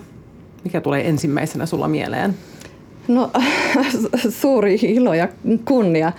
mikä 0.64 0.80
tulee 0.80 1.09
ensimmäisenä 1.09 1.66
sulla 1.66 1.88
mieleen? 1.88 2.35
No 3.09 3.30
suuri 4.40 4.78
ilo 4.83 5.14
ja 5.14 5.28
kunnia 5.64 6.12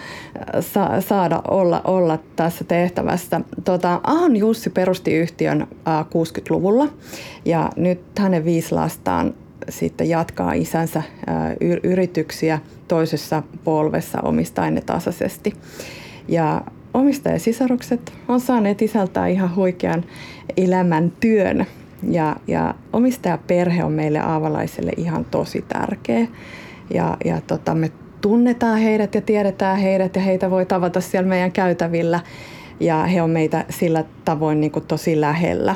saada 1.00 1.42
olla, 1.48 1.82
olla 1.84 2.20
tässä 2.36 2.64
tehtävässä. 2.64 3.42
Tota, 3.64 4.00
Ahon 4.04 4.36
Jussi 4.36 4.70
perusti 4.70 5.14
yhtiön 5.14 5.68
60-luvulla 5.88 6.88
ja 7.46 7.70
nyt 7.76 8.02
hänen 8.20 8.46
viisi 8.46 8.76
lastaan 8.76 9.34
sitten 9.70 10.10
jatkaa 10.10 10.54
isänsä 10.54 11.04
yrityksiä 11.84 12.60
toisessa 12.88 13.44
polvessa 13.64 14.22
omistaen 14.22 14.76
ne 14.76 14.82
tasaisesti. 14.82 15.54
Ja 16.28 16.62
omistajasisarukset 16.94 18.14
on 18.28 18.40
saaneet 18.40 18.82
isältää 18.82 19.28
ihan 19.28 19.56
huikean 19.56 20.04
elämän 20.58 21.12
työn. 21.20 21.66
Ja, 22.10 22.36
ja 22.48 22.76
omistajaperhe 22.94 23.84
on 23.84 23.92
meille 23.92 24.20
aavalaiselle 24.20 24.92
ihan 24.98 25.26
tosi 25.26 25.66
tärkeä. 25.68 26.28
Ja, 26.94 27.18
ja 27.26 27.42
tota, 27.42 27.76
me 27.76 27.92
tunnetaan 28.22 28.80
heidät 28.80 29.16
ja 29.16 29.22
tiedetään 29.22 29.78
heidät 29.78 30.16
ja 30.16 30.22
heitä 30.22 30.52
voi 30.52 30.66
tavata 30.66 31.02
siellä 31.02 31.30
meidän 31.30 31.52
käytävillä 31.52 32.20
ja 32.80 33.04
he 33.04 33.22
on 33.22 33.30
meitä 33.30 33.66
sillä 33.70 34.04
tavoin 34.26 34.62
niin 34.62 34.72
kuin 34.72 34.86
tosi 34.86 35.22
lähellä. 35.22 35.76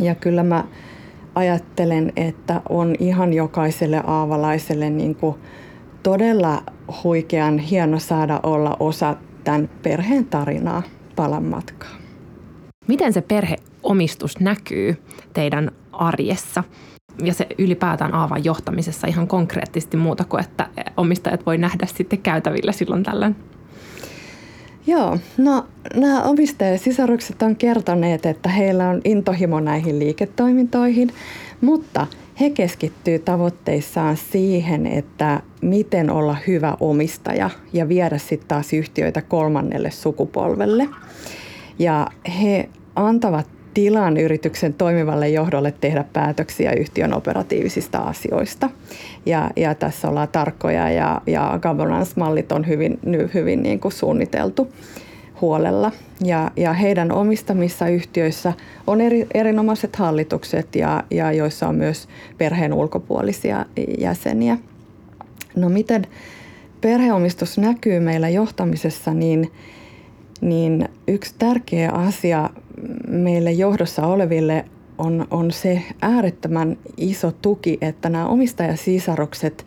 Ja 0.00 0.14
kyllä 0.14 0.42
mä 0.42 0.64
ajattelen, 1.40 2.12
että 2.16 2.62
on 2.68 2.94
ihan 2.98 3.32
jokaiselle 3.32 4.02
aavalaiselle 4.06 4.90
niin 4.90 5.14
kuin 5.14 5.36
todella 6.02 6.62
huikean 7.04 7.58
hieno 7.58 7.98
saada 7.98 8.40
olla 8.42 8.76
osa 8.80 9.16
tämän 9.44 9.70
perheen 9.82 10.24
tarinaa 10.24 10.82
palan 11.16 11.44
matkaa. 11.44 11.90
Miten 12.88 13.12
se 13.12 13.20
perheomistus 13.20 14.40
näkyy 14.40 15.02
teidän 15.32 15.70
arjessa? 15.92 16.64
ja 17.24 17.34
se 17.34 17.46
ylipäätään 17.58 18.14
Aavan 18.14 18.44
johtamisessa 18.44 19.06
ihan 19.06 19.28
konkreettisesti 19.28 19.96
muuta 19.96 20.24
kuin, 20.24 20.44
että 20.44 20.68
omistajat 20.96 21.46
voi 21.46 21.58
nähdä 21.58 21.86
sitten 21.86 22.18
käytävillä 22.18 22.72
silloin 22.72 23.02
tällöin? 23.02 23.36
Joo, 24.86 25.18
no 25.38 25.66
nämä 25.94 26.22
omistajasisarukset 26.22 27.42
on 27.42 27.56
kertoneet, 27.56 28.26
että 28.26 28.48
heillä 28.48 28.88
on 28.88 29.00
intohimo 29.04 29.60
näihin 29.60 29.98
liiketoimintoihin, 29.98 31.10
mutta 31.60 32.06
he 32.40 32.50
keskittyy 32.50 33.18
tavoitteissaan 33.18 34.16
siihen, 34.16 34.86
että 34.86 35.42
miten 35.62 36.10
olla 36.10 36.36
hyvä 36.46 36.76
omistaja 36.80 37.50
ja 37.72 37.88
viedä 37.88 38.18
sitten 38.18 38.48
taas 38.48 38.72
yhtiöitä 38.72 39.22
kolmannelle 39.22 39.90
sukupolvelle. 39.90 40.88
Ja 41.78 42.06
he 42.42 42.68
antavat 42.96 43.46
tilan 43.74 44.16
yrityksen 44.16 44.74
toimivalle 44.74 45.28
johdolle 45.28 45.74
tehdä 45.80 46.04
päätöksiä 46.12 46.72
yhtiön 46.72 47.14
operatiivisista 47.14 47.98
asioista. 47.98 48.70
Ja, 49.26 49.50
ja 49.56 49.74
tässä 49.74 50.08
ollaan 50.08 50.28
tarkkoja 50.28 50.90
ja, 50.90 51.20
ja 51.26 51.58
governance-mallit 51.62 52.52
on 52.52 52.66
hyvin, 52.66 52.98
hyvin 53.34 53.62
niin 53.62 53.80
kuin 53.80 53.92
suunniteltu 53.92 54.72
huolella. 55.40 55.92
Ja, 56.24 56.50
ja 56.56 56.72
heidän 56.72 57.12
omistamissa 57.12 57.88
yhtiöissä 57.88 58.52
on 58.86 59.00
eri, 59.00 59.26
erinomaiset 59.34 59.96
hallitukset, 59.96 60.74
ja, 60.76 61.04
ja 61.10 61.32
joissa 61.32 61.68
on 61.68 61.74
myös 61.74 62.08
perheen 62.38 62.72
ulkopuolisia 62.72 63.66
jäseniä. 63.98 64.58
No 65.56 65.68
miten 65.68 66.06
perheomistus 66.80 67.58
näkyy 67.58 68.00
meillä 68.00 68.28
johtamisessa, 68.28 69.14
niin, 69.14 69.52
niin 70.40 70.88
yksi 71.08 71.34
tärkeä 71.38 71.90
asia 71.90 72.50
meille 73.08 73.52
johdossa 73.52 74.06
oleville 74.06 74.64
on, 74.98 75.26
on 75.30 75.50
se 75.50 75.82
äärettömän 76.02 76.76
iso 76.96 77.32
tuki, 77.32 77.78
että 77.80 78.08
nämä 78.08 78.26
omistajasisarukset 78.26 79.66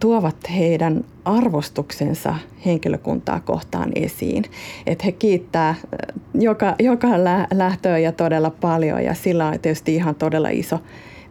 tuovat 0.00 0.36
heidän 0.56 1.04
arvostuksensa 1.24 2.34
henkilökuntaa 2.66 3.40
kohtaan 3.40 3.92
esiin. 3.94 4.44
Että 4.86 5.04
he 5.04 5.12
kiittää 5.12 5.68
äh, 5.68 5.76
joka, 6.34 6.74
joka 6.78 7.08
lähtöä 7.54 7.98
ja 7.98 8.12
todella 8.12 8.50
paljon 8.50 9.04
ja 9.04 9.14
sillä 9.14 9.46
on 9.46 9.60
tietysti 9.60 9.94
ihan 9.94 10.14
todella 10.14 10.48
iso 10.48 10.80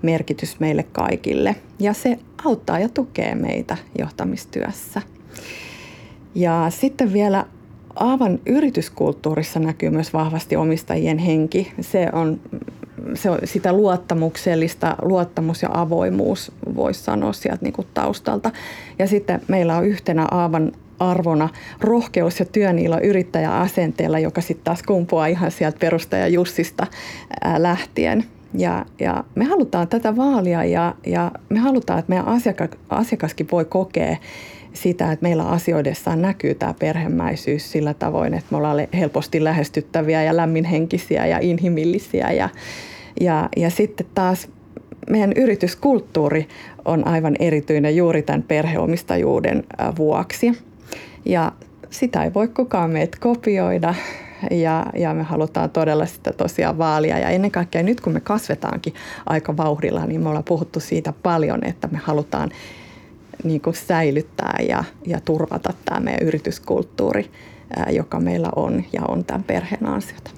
merkitys 0.01 0.59
meille 0.59 0.83
kaikille. 0.83 1.55
Ja 1.79 1.93
se 1.93 2.19
auttaa 2.45 2.79
ja 2.79 2.89
tukee 2.89 3.35
meitä 3.35 3.77
johtamistyössä. 3.99 5.01
Ja 6.35 6.65
sitten 6.69 7.13
vielä 7.13 7.45
Aavan 7.95 8.39
yrityskulttuurissa 8.45 9.59
näkyy 9.59 9.89
myös 9.89 10.13
vahvasti 10.13 10.55
omistajien 10.55 11.17
henki. 11.17 11.73
Se 11.81 12.09
on, 12.13 12.39
se 13.13 13.29
on 13.29 13.39
sitä 13.43 13.73
luottamuksellista, 13.73 14.95
luottamus 15.01 15.61
ja 15.61 15.69
avoimuus 15.73 16.51
voisi 16.75 17.03
sanoa 17.03 17.33
sieltä 17.33 17.63
niin 17.63 17.73
kuin 17.73 17.87
taustalta. 17.93 18.51
Ja 18.99 19.07
sitten 19.07 19.41
meillä 19.47 19.77
on 19.77 19.85
yhtenä 19.85 20.27
Aavan 20.31 20.71
arvona 20.99 21.49
rohkeus 21.81 22.39
ja 22.39 22.45
työnilo 22.45 22.99
yrittäjäasenteella, 23.03 24.19
joka 24.19 24.41
sitten 24.41 24.63
taas 24.63 24.83
kumpuaa 24.83 25.27
ihan 25.27 25.51
sieltä 25.51 25.77
perustaja 25.79 26.27
Jussista 26.27 26.87
lähtien. 27.57 28.23
Ja, 28.57 28.85
ja 28.99 29.23
me 29.35 29.45
halutaan 29.45 29.87
tätä 29.87 30.15
vaalia 30.15 30.63
ja, 30.63 30.95
ja 31.05 31.31
me 31.49 31.59
halutaan, 31.59 31.99
että 31.99 32.09
meidän 32.09 32.27
asiakas, 32.27 32.69
asiakaskin 32.89 33.47
voi 33.51 33.65
kokea, 33.65 34.17
sitä, 34.75 35.11
että 35.11 35.23
meillä 35.23 35.43
asioidessaan 35.43 36.21
näkyy 36.21 36.55
tämä 36.55 36.73
perhemäisyys 36.79 37.71
sillä 37.71 37.93
tavoin, 37.93 38.33
että 38.33 38.47
me 38.51 38.57
ollaan 38.57 38.87
helposti 38.93 39.43
lähestyttäviä 39.43 40.23
ja 40.23 40.35
lämminhenkisiä 40.35 41.25
ja 41.25 41.39
inhimillisiä. 41.41 42.31
Ja, 42.31 42.49
ja, 43.21 43.49
ja 43.57 43.69
sitten 43.69 44.05
taas 44.13 44.47
meidän 45.09 45.33
yrityskulttuuri 45.35 46.47
on 46.85 47.07
aivan 47.07 47.35
erityinen 47.39 47.95
juuri 47.95 48.21
tämän 48.21 48.43
perheomistajuuden 48.43 49.63
vuoksi. 49.97 50.51
Ja 51.25 51.51
sitä 51.89 52.23
ei 52.23 52.33
voi 52.33 52.47
kukaan 52.47 52.89
meitä 52.89 53.17
kopioida 53.21 53.95
ja, 54.51 54.85
ja 54.95 55.13
me 55.13 55.23
halutaan 55.23 55.69
todella 55.69 56.05
sitä 56.05 56.31
tosiaan 56.31 56.77
vaalia. 56.77 57.19
Ja 57.19 57.29
ennen 57.29 57.51
kaikkea 57.51 57.83
nyt 57.83 58.01
kun 58.01 58.13
me 58.13 58.19
kasvetaankin 58.19 58.93
aika 59.25 59.57
vauhdilla, 59.57 60.05
niin 60.05 60.21
me 60.21 60.29
ollaan 60.29 60.43
puhuttu 60.43 60.79
siitä 60.79 61.13
paljon, 61.23 61.63
että 61.63 61.87
me 61.87 61.97
halutaan 61.97 62.51
niin 63.43 63.61
kuin 63.61 63.75
säilyttää 63.75 64.59
ja, 64.69 64.83
ja 65.07 65.19
turvata 65.19 65.73
tämä 65.85 65.99
meidän 65.99 66.27
yrityskulttuuri, 66.27 67.31
joka 67.91 68.19
meillä 68.19 68.49
on 68.55 68.83
ja 68.93 69.01
on 69.07 69.25
tämän 69.25 69.43
perheen 69.43 69.85
ansiota. 69.85 70.31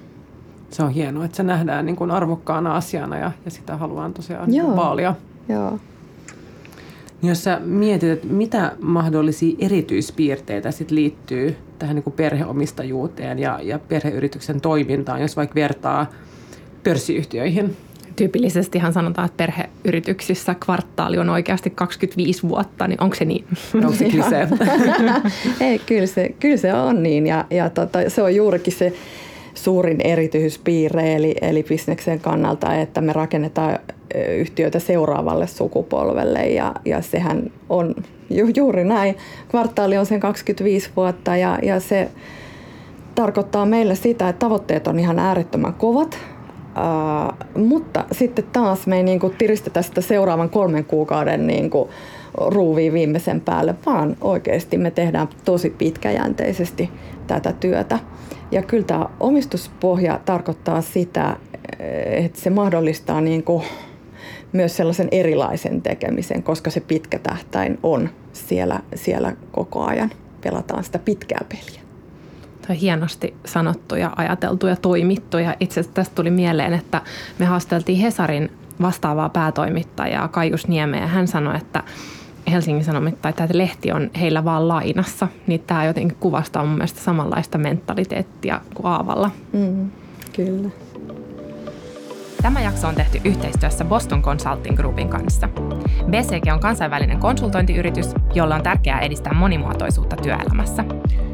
Se 0.69 0.83
on 0.83 0.91
hienoa, 0.91 1.25
että 1.25 1.37
se 1.37 1.43
nähdään 1.43 1.85
niin 1.85 1.95
kuin 1.95 2.11
arvokkaana 2.11 2.75
asiana 2.75 3.17
ja, 3.17 3.31
ja 3.45 3.51
sitä 3.51 3.77
haluan 3.77 4.13
tosiaan 4.13 4.53
Joo. 4.53 4.75
vaalia. 4.75 5.15
Joo. 5.49 5.79
Niin 7.21 7.29
jos 7.29 7.43
sä 7.43 7.59
mietit, 7.63 8.09
että 8.09 8.27
mitä 8.27 8.71
mahdollisia 8.81 9.55
erityispiirteitä 9.59 10.71
sit 10.71 10.91
liittyy 10.91 11.57
tähän 11.79 11.95
niin 11.95 12.03
kuin 12.03 12.13
perheomistajuuteen 12.13 13.39
ja, 13.39 13.59
ja 13.63 13.79
perheyrityksen 13.79 14.61
toimintaan, 14.61 15.21
jos 15.21 15.37
vaikka 15.37 15.55
vertaa 15.55 16.05
pörssiyhtiöihin? 16.83 17.77
Tyypillisestihan 18.17 18.93
sanotaan, 18.93 19.25
että 19.25 19.37
perheyrityksissä 19.37 20.55
kvartaali 20.65 21.17
on 21.17 21.29
oikeasti 21.29 21.69
25 21.69 22.49
vuotta, 22.49 22.87
niin 22.87 23.03
onko 23.03 23.15
se 23.15 23.25
niin? 23.25 23.45
Onko 23.75 23.93
se 23.93 24.05
klisee? 24.09 24.47
Ei, 25.69 25.79
kyllä 25.79 26.07
se, 26.07 26.29
kyllä 26.39 26.57
se 26.57 26.73
on 26.73 27.03
niin 27.03 27.27
ja, 27.27 27.45
ja 27.49 27.69
tota, 27.69 27.99
se 28.07 28.21
on 28.21 28.35
juurikin 28.35 28.73
se 28.73 28.93
suurin 29.53 30.01
erityispiirre 30.01 31.15
eli, 31.15 31.35
eli 31.41 31.63
bisneksen 31.63 32.19
kannalta, 32.19 32.75
että 32.75 33.01
me 33.01 33.13
rakennetaan 33.13 33.79
yhtiöitä 34.37 34.79
seuraavalle 34.79 35.47
sukupolvelle 35.47 36.47
ja, 36.47 36.75
ja 36.85 37.01
sehän 37.01 37.51
on 37.69 37.95
ju, 38.29 38.47
juuri 38.55 38.83
näin. 38.83 39.17
Kvartaali 39.49 39.97
on 39.97 40.05
sen 40.05 40.19
25 40.19 40.89
vuotta 40.95 41.37
ja, 41.37 41.59
ja 41.63 41.79
se 41.79 42.09
tarkoittaa 43.15 43.65
meille 43.65 43.95
sitä, 43.95 44.29
että 44.29 44.39
tavoitteet 44.39 44.87
on 44.87 44.99
ihan 44.99 45.19
äärettömän 45.19 45.73
kovat, 45.73 46.19
Mutta 47.55 48.05
sitten 48.11 48.45
taas 48.53 48.87
me 48.87 48.97
ei 48.97 49.03
niin 49.03 49.19
kuin 49.19 49.35
tiristetä 49.37 49.81
sitä 49.81 50.01
seuraavan 50.01 50.49
kolmen 50.49 50.85
kuukauden 50.85 51.47
niin 51.47 51.69
kuin 51.69 51.89
ruuviin 52.37 52.93
viimeisen 52.93 53.41
päälle, 53.41 53.75
vaan 53.85 54.17
oikeasti 54.21 54.77
me 54.77 54.91
tehdään 54.91 55.27
tosi 55.45 55.69
pitkäjänteisesti 55.69 56.89
tätä 57.27 57.53
työtä. 57.53 57.99
Ja 58.51 58.61
kyllä 58.61 58.83
tämä 58.83 59.05
omistuspohja 59.19 60.19
tarkoittaa 60.25 60.81
sitä, 60.81 61.37
että 62.09 62.41
se 62.41 62.49
mahdollistaa 62.49 63.21
niin 63.21 63.43
kuin 63.43 63.63
myös 64.53 64.77
sellaisen 64.77 65.07
erilaisen 65.11 65.81
tekemisen, 65.81 66.43
koska 66.43 66.69
se 66.69 66.79
pitkä 66.79 67.19
tähtäin 67.19 67.79
on 67.83 68.09
siellä, 68.33 68.79
siellä 68.95 69.33
koko 69.51 69.83
ajan. 69.83 70.11
Pelataan 70.41 70.83
sitä 70.83 70.99
pitkää 70.99 71.41
peliä 71.49 71.86
hienosti 72.73 73.33
sanottu 73.45 73.95
ja 73.95 74.13
ajateltu 74.15 74.67
ja 74.67 74.75
toimittu. 74.75 75.37
Ja 75.37 75.55
itse 75.59 75.79
asiassa 75.79 75.95
tästä 75.95 76.15
tuli 76.15 76.31
mieleen, 76.31 76.73
että 76.73 77.01
me 77.39 77.45
haasteltiin 77.45 77.99
Hesarin 77.99 78.51
vastaavaa 78.81 79.29
päätoimittajaa 79.29 80.27
Kaius 80.27 80.67
Niemeä 80.67 81.07
hän 81.07 81.27
sanoi, 81.27 81.57
että 81.57 81.83
Helsingin 82.51 82.83
Sanomit 82.83 83.21
tai 83.21 83.33
tämä 83.33 83.49
lehti 83.53 83.91
on 83.91 84.09
heillä 84.19 84.45
vaan 84.45 84.67
lainassa, 84.67 85.27
niin 85.47 85.63
tämä 85.67 85.85
jotenkin 85.85 86.17
kuvastaa 86.19 86.65
mun 86.65 86.73
mielestä 86.73 86.99
samanlaista 86.99 87.57
mentaliteettia 87.57 88.61
kuin 88.73 88.85
Aavalla. 88.85 89.31
Mm, 89.53 89.91
kyllä. 90.35 90.69
Tämä 92.41 92.61
jakso 92.61 92.87
on 92.87 92.95
tehty 92.95 93.21
yhteistyössä 93.25 93.85
Boston 93.85 94.21
Consulting 94.21 94.77
Groupin 94.77 95.09
kanssa. 95.09 95.49
BCG 96.09 96.53
on 96.53 96.59
kansainvälinen 96.59 97.19
konsultointiyritys, 97.19 98.09
jolla 98.33 98.55
on 98.55 98.63
tärkeää 98.63 98.99
edistää 98.99 99.33
monimuotoisuutta 99.33 100.15
työelämässä. 100.15 100.85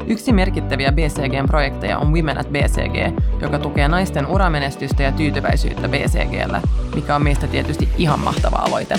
Yksi 0.06 0.32
merkittäviä 0.32 0.92
BCGn 0.92 1.46
projekteja 1.46 1.98
on 1.98 2.12
Women 2.12 2.38
at 2.38 2.48
BCG, 2.48 3.20
joka 3.40 3.58
tukee 3.58 3.88
naisten 3.88 4.26
uramenestystä 4.26 5.02
ja 5.02 5.12
tyytyväisyyttä 5.12 5.88
BCGllä, 5.88 6.62
mikä 6.94 7.16
on 7.16 7.22
meistä 7.22 7.46
tietysti 7.46 7.88
ihan 7.96 8.20
mahtava 8.20 8.56
aloite. 8.56 8.94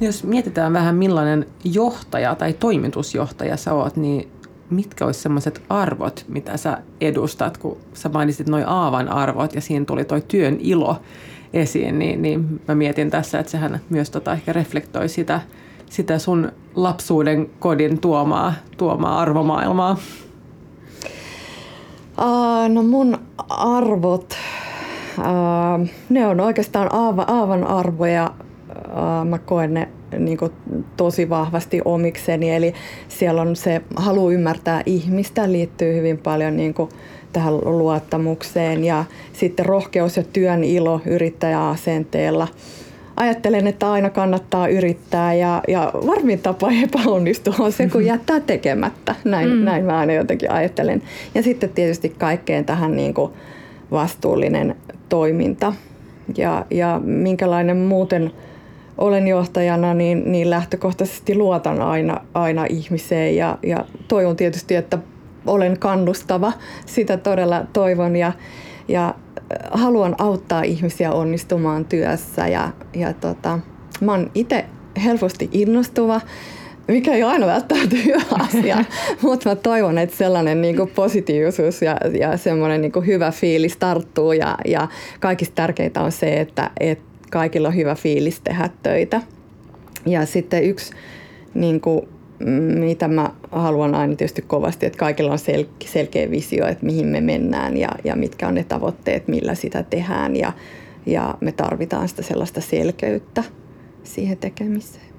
Jos 0.00 0.24
mietitään 0.24 0.72
vähän 0.72 0.94
millainen 0.94 1.46
johtaja 1.64 2.34
tai 2.34 2.52
toimitusjohtaja 2.52 3.56
sä 3.56 3.72
oot, 3.72 3.96
niin 3.96 4.32
mitkä 4.72 5.06
olisi 5.06 5.20
sellaiset 5.20 5.62
arvot, 5.68 6.24
mitä 6.28 6.56
sä 6.56 6.78
edustat, 7.00 7.58
kun 7.58 7.76
sä 7.94 8.08
mainitsit 8.08 8.48
noin 8.48 8.68
aavan 8.68 9.08
arvot 9.08 9.54
ja 9.54 9.60
siinä 9.60 9.84
tuli 9.84 10.04
toi 10.04 10.22
työn 10.28 10.56
ilo 10.60 10.96
esiin, 11.52 11.98
niin, 11.98 12.22
niin 12.22 12.60
mä 12.68 12.74
mietin 12.74 13.10
tässä, 13.10 13.38
että 13.38 13.52
sehän 13.52 13.80
myös 13.90 14.10
tota 14.10 14.32
ehkä 14.32 14.52
reflektoi 14.52 15.08
sitä, 15.08 15.40
sitä 15.90 16.18
sun 16.18 16.52
lapsuuden 16.74 17.50
kodin 17.58 18.00
tuomaa, 18.00 18.52
tuomaa 18.76 19.18
arvomaailmaa. 19.18 19.96
no 22.68 22.82
mun 22.82 23.18
arvot, 23.48 24.34
ne 26.08 26.26
on 26.26 26.40
oikeastaan 26.40 26.88
aavan 27.26 27.64
arvoja. 27.66 28.30
Mä 29.28 29.38
koen 29.38 29.74
ne 29.74 29.88
niin 30.18 30.38
kuin 30.38 30.52
tosi 30.96 31.28
vahvasti 31.28 31.80
omikseni. 31.84 32.50
Eli 32.50 32.74
siellä 33.08 33.42
on 33.42 33.56
se 33.56 33.80
halu 33.96 34.30
ymmärtää 34.30 34.82
ihmistä 34.86 35.52
liittyy 35.52 35.96
hyvin 35.96 36.18
paljon 36.18 36.56
niin 36.56 36.74
kuin 36.74 36.88
tähän 37.32 37.54
luottamukseen 37.54 38.84
ja 38.84 39.04
sitten 39.32 39.66
rohkeus 39.66 40.16
ja 40.16 40.22
työn 40.32 40.64
ilo 40.64 41.00
yrittäjäasenteella. 41.06 42.48
Ajattelen, 43.16 43.66
että 43.66 43.92
aina 43.92 44.10
kannattaa 44.10 44.68
yrittää 44.68 45.34
ja, 45.34 45.62
ja 45.68 45.90
varmin 46.06 46.38
tapa 46.38 46.70
epäonnistua 46.82 47.54
on 47.58 47.72
se, 47.72 47.88
kun 47.88 48.06
jättää 48.12 48.40
tekemättä. 48.40 49.14
Näin, 49.24 49.48
mm. 49.48 49.64
näin 49.64 49.84
mä 49.84 49.98
aina 49.98 50.12
jotenkin 50.12 50.50
ajattelen. 50.50 51.02
Ja 51.34 51.42
sitten 51.42 51.70
tietysti 51.70 52.08
kaikkeen 52.18 52.64
tähän 52.64 52.96
niin 52.96 53.14
kuin 53.14 53.32
vastuullinen 53.90 54.76
toiminta 55.08 55.72
ja, 56.36 56.66
ja 56.70 57.00
minkälainen 57.04 57.76
muuten– 57.76 58.32
olen 58.98 59.28
johtajana, 59.28 59.94
niin, 59.94 60.32
niin 60.32 60.50
lähtökohtaisesti 60.50 61.34
luotan 61.34 61.82
aina, 61.82 62.20
aina 62.34 62.66
ihmiseen. 62.68 63.36
Ja, 63.36 63.58
ja 63.62 63.84
toivon 64.08 64.36
tietysti, 64.36 64.74
että 64.74 64.98
olen 65.46 65.78
kannustava. 65.78 66.52
Sitä 66.86 67.16
todella 67.16 67.64
toivon 67.72 68.16
ja, 68.16 68.32
ja 68.88 69.08
äh, 69.08 69.70
haluan 69.70 70.14
auttaa 70.18 70.62
ihmisiä 70.62 71.12
onnistumaan 71.12 71.84
työssä. 71.84 72.48
Ja, 72.48 72.70
ja 72.94 73.12
tota, 73.12 73.58
mä 74.00 74.12
oon 74.12 74.30
itse 74.34 74.64
helposti 75.04 75.48
innostuva 75.52 76.20
mikä 76.88 77.12
ei 77.12 77.22
aina 77.22 77.46
välttämättä 77.46 77.96
hyvä 78.04 78.22
asia, 78.30 78.84
mutta 79.22 79.48
mä 79.48 79.54
toivon, 79.54 79.98
että 79.98 80.16
sellainen 80.16 80.62
niin 80.62 80.76
kuin 80.76 80.90
positiivisuus 80.90 81.82
ja, 81.82 81.96
ja 82.18 82.36
semmoinen 82.36 82.80
niin 82.80 82.92
kuin 82.92 83.06
hyvä 83.06 83.30
fiilis 83.30 83.76
tarttuu. 83.76 84.32
Ja, 84.32 84.58
ja 84.66 84.88
kaikista 85.20 85.54
tärkeintä 85.54 86.00
on 86.00 86.12
se, 86.12 86.40
että, 86.40 86.70
että 86.80 87.11
kaikilla 87.32 87.68
on 87.68 87.76
hyvä 87.76 87.94
fiilis 87.94 88.40
tehdä 88.40 88.70
töitä. 88.82 89.20
Ja 90.06 90.26
sitten 90.26 90.64
yksi, 90.64 90.92
niin 91.54 91.80
kuin, 91.80 92.08
mitä 92.78 93.08
mä 93.08 93.30
haluan 93.50 93.94
aina 93.94 94.16
tietysti 94.16 94.42
kovasti, 94.42 94.86
että 94.86 94.98
kaikilla 94.98 95.32
on 95.32 95.38
sel- 95.38 95.86
selkeä 95.86 96.30
visio, 96.30 96.66
että 96.66 96.86
mihin 96.86 97.06
me 97.06 97.20
mennään 97.20 97.76
ja, 97.76 97.88
ja 98.04 98.16
mitkä 98.16 98.48
on 98.48 98.54
ne 98.54 98.64
tavoitteet, 98.64 99.28
millä 99.28 99.54
sitä 99.54 99.82
tehdään. 99.82 100.36
Ja, 100.36 100.52
ja 101.06 101.34
me 101.40 101.52
tarvitaan 101.52 102.08
sitä 102.08 102.22
sellaista 102.22 102.60
selkeyttä 102.60 103.44
siihen 104.04 104.38
tekemiseen. 104.38 105.12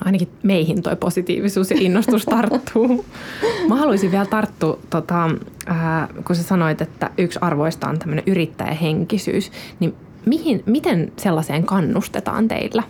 Ainakin 0.00 0.28
meihin 0.42 0.82
toi 0.82 0.96
positiivisuus 0.96 1.70
ja 1.70 1.76
innostus 1.80 2.24
tarttuu. 2.24 3.04
Mä 3.68 3.76
haluaisin 3.76 4.10
vielä 4.10 4.26
tarttua, 4.26 4.78
tota, 4.90 5.30
äh, 5.70 6.08
kun 6.26 6.36
sä 6.36 6.42
sanoit, 6.42 6.80
että 6.80 7.10
yksi 7.18 7.38
arvoista 7.42 7.88
on 7.88 7.98
tämmöinen 7.98 8.24
yrittäjähenkisyys, 8.26 9.52
niin 9.80 9.94
mihin, 10.26 10.62
miten 10.66 11.12
sellaiseen 11.16 11.64
kannustetaan 11.64 12.48
teillä? 12.48 12.82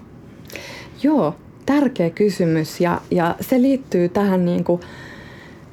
Joo, 1.02 1.34
tärkeä 1.66 2.10
kysymys 2.10 2.80
ja, 2.80 3.00
ja 3.10 3.34
se 3.40 3.62
liittyy 3.62 4.08
tähän 4.08 4.44
niin 4.44 4.64
kuin, 4.64 4.80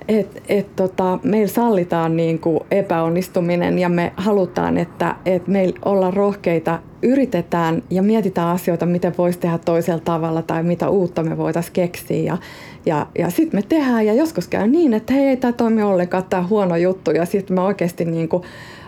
että 0.08 0.42
et 0.50 0.76
tota, 0.76 1.20
meillä 1.24 1.48
sallitaan 1.48 2.18
niin 2.18 2.40
kuin 2.40 2.60
epäonnistuminen 2.72 3.80
ja 3.80 3.90
me 3.90 4.14
halutaan, 4.18 4.78
että 4.78 5.16
et 5.26 5.48
meillä 5.48 5.80
olla 5.86 6.12
rohkeita, 6.12 6.80
yritetään 7.04 7.84
ja 7.90 8.02
mietitään 8.02 8.48
asioita, 8.48 8.86
miten 8.86 9.14
voisi 9.18 9.40
tehdä 9.40 9.58
toisella 9.58 10.02
tavalla 10.06 10.42
tai 10.42 10.64
mitä 10.64 10.90
uutta 10.90 11.24
me 11.24 11.38
voitaisiin 11.38 11.74
keksiä. 11.74 12.24
Ja, 12.24 12.38
ja, 12.86 13.08
ja 13.18 13.30
sitten 13.30 13.58
me 13.58 13.64
tehdään 13.70 14.06
ja 14.06 14.14
joskus 14.14 14.48
käy 14.48 14.68
niin, 14.68 14.94
että 14.94 15.14
hei, 15.14 15.28
ei 15.28 15.38
tämä 15.38 15.54
toimi 15.54 15.84
ollenkaan, 15.84 16.24
tämä 16.24 16.48
huono 16.48 16.76
juttu 16.76 17.12
ja 17.12 17.26
sitten 17.26 17.56
me 17.56 17.62
oikeasti 17.62 18.06
niin 18.06 18.30
kuin 18.30 18.44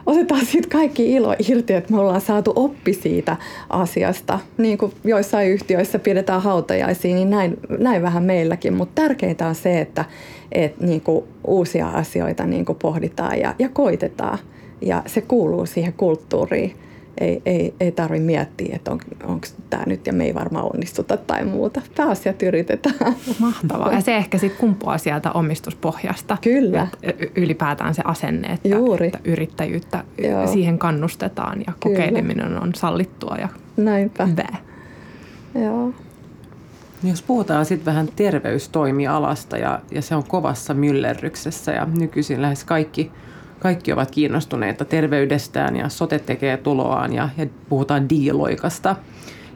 otetaan 0.05 0.45
siitä 0.45 0.67
kaikki 0.69 1.13
ilo 1.13 1.35
irti, 1.49 1.73
että 1.73 1.93
me 1.93 1.99
ollaan 1.99 2.21
saatu 2.21 2.53
oppi 2.55 2.93
siitä 2.93 3.37
asiasta. 3.69 4.39
Niin 4.57 4.77
kuin 4.77 4.93
joissain 5.03 5.49
yhtiöissä 5.49 5.99
pidetään 5.99 6.41
hautajaisia, 6.41 7.15
niin 7.15 7.29
näin, 7.29 7.57
näin 7.79 8.01
vähän 8.01 8.23
meilläkin. 8.23 8.73
Mutta 8.73 9.01
tärkeintä 9.01 9.47
on 9.47 9.55
se, 9.55 9.81
että, 9.81 10.05
että 10.51 10.85
niin 10.85 11.01
kuin 11.01 11.25
uusia 11.47 11.87
asioita 11.87 12.45
niin 12.45 12.65
kuin 12.65 12.77
pohditaan 12.81 13.39
ja, 13.39 13.55
ja 13.59 13.69
koitetaan. 13.69 14.37
Ja 14.81 15.03
se 15.05 15.21
kuuluu 15.21 15.65
siihen 15.65 15.93
kulttuuriin 15.93 16.75
ei, 17.17 17.41
ei, 17.45 17.73
ei 17.79 17.91
tarvitse 17.91 18.25
miettiä, 18.25 18.75
että 18.75 18.91
on, 18.91 18.99
onko 19.23 19.47
tämä 19.69 19.83
nyt 19.85 20.07
ja 20.07 20.13
me 20.13 20.25
ei 20.25 20.33
varmaan 20.33 20.65
onnistuta 20.73 21.17
tai 21.17 21.45
muuta. 21.45 21.81
Pääasiat 21.97 22.43
yritetään. 22.43 23.15
Mahtavaa. 23.39 23.93
Ja 23.93 24.01
se 24.01 24.15
ehkä 24.15 24.37
sitten 24.37 24.59
kumpuaa 24.59 24.97
sieltä 24.97 25.31
omistuspohjasta. 25.31 26.37
Kyllä. 26.41 26.87
Ylipäätään 27.35 27.95
se 27.95 28.01
asenne, 28.05 28.47
että, 28.47 28.67
Juuri. 28.67 29.05
että 29.05 29.19
yrittäjyyttä 29.23 30.03
Joo. 30.17 30.47
siihen 30.47 30.79
kannustetaan 30.79 31.59
ja 31.59 31.73
Kyllä. 31.79 31.95
kokeileminen 31.97 32.61
on 32.61 32.75
sallittua 32.75 33.35
ja 33.35 33.49
Näinpä. 33.77 34.27
Bää. 34.35 34.57
Joo. 35.63 35.93
Jos 37.03 37.21
puhutaan 37.21 37.65
sitten 37.65 37.85
vähän 37.85 38.09
terveystoimialasta 38.15 39.57
ja, 39.57 39.79
ja 39.91 40.01
se 40.01 40.15
on 40.15 40.23
kovassa 40.23 40.73
myllerryksessä 40.73 41.71
ja 41.71 41.87
nykyisin 41.97 42.41
lähes 42.41 42.63
kaikki– 42.63 43.11
kaikki 43.63 43.93
ovat 43.93 44.11
kiinnostuneita 44.11 44.85
terveydestään 44.85 45.75
ja 45.75 45.89
sote 45.89 46.19
tekee 46.19 46.57
tuloaan 46.57 47.13
ja, 47.13 47.29
ja 47.37 47.45
puhutaan 47.69 48.09
digiloikasta. 48.09 48.95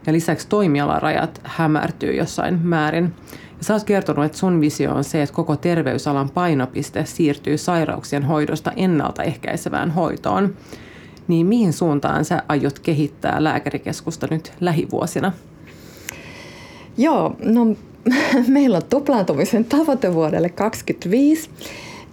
Ja 0.07 0.13
lisäksi 0.13 0.47
toimialarajat 0.47 1.41
hämärtyy 1.43 2.13
jossain 2.13 2.59
määrin. 2.63 3.13
Ja 3.31 3.63
sä 3.63 3.73
oot 3.73 3.83
kertonut, 3.83 4.25
että 4.25 4.37
sun 4.37 4.61
visio 4.61 4.93
on 4.93 5.03
se, 5.03 5.21
että 5.21 5.35
koko 5.35 5.55
terveysalan 5.55 6.29
painopiste 6.29 7.05
siirtyy 7.05 7.57
sairauksien 7.57 8.23
hoidosta 8.23 8.71
ennaltaehkäisevään 8.75 9.91
hoitoon. 9.91 10.55
Niin 11.27 11.45
mihin 11.45 11.73
suuntaan 11.73 12.25
sä 12.25 12.43
aiot 12.47 12.79
kehittää 12.79 13.43
lääkärikeskusta 13.43 14.27
nyt 14.31 14.53
lähivuosina? 14.61 15.31
Joo, 16.97 17.35
no 17.43 17.65
meillä 18.47 18.77
on 18.77 18.83
tuplaantumisen 18.89 19.65
tavoite 19.65 20.13
vuodelle 20.13 20.49
2025. 20.49 21.49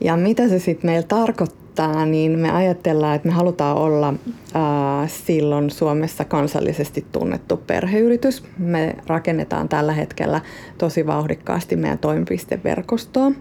Ja 0.00 0.16
mitä 0.16 0.48
se 0.48 0.58
sitten 0.58 0.90
meillä 0.90 1.06
tarkoittaa? 1.06 1.63
Aloittaa, 1.82 2.06
niin 2.06 2.38
me 2.38 2.50
ajatellaan, 2.50 3.16
että 3.16 3.28
me 3.28 3.34
halutaan 3.34 3.76
olla 3.76 4.08
äh, 4.08 5.10
silloin 5.10 5.70
Suomessa 5.70 6.24
kansallisesti 6.24 7.06
tunnettu 7.12 7.56
perheyritys. 7.56 8.44
Me 8.58 8.96
rakennetaan 9.06 9.68
tällä 9.68 9.92
hetkellä 9.92 10.40
tosi 10.78 11.06
vauhdikkaasti 11.06 11.76
meidän 11.76 11.98
toimipisteverkostoa. 11.98 13.32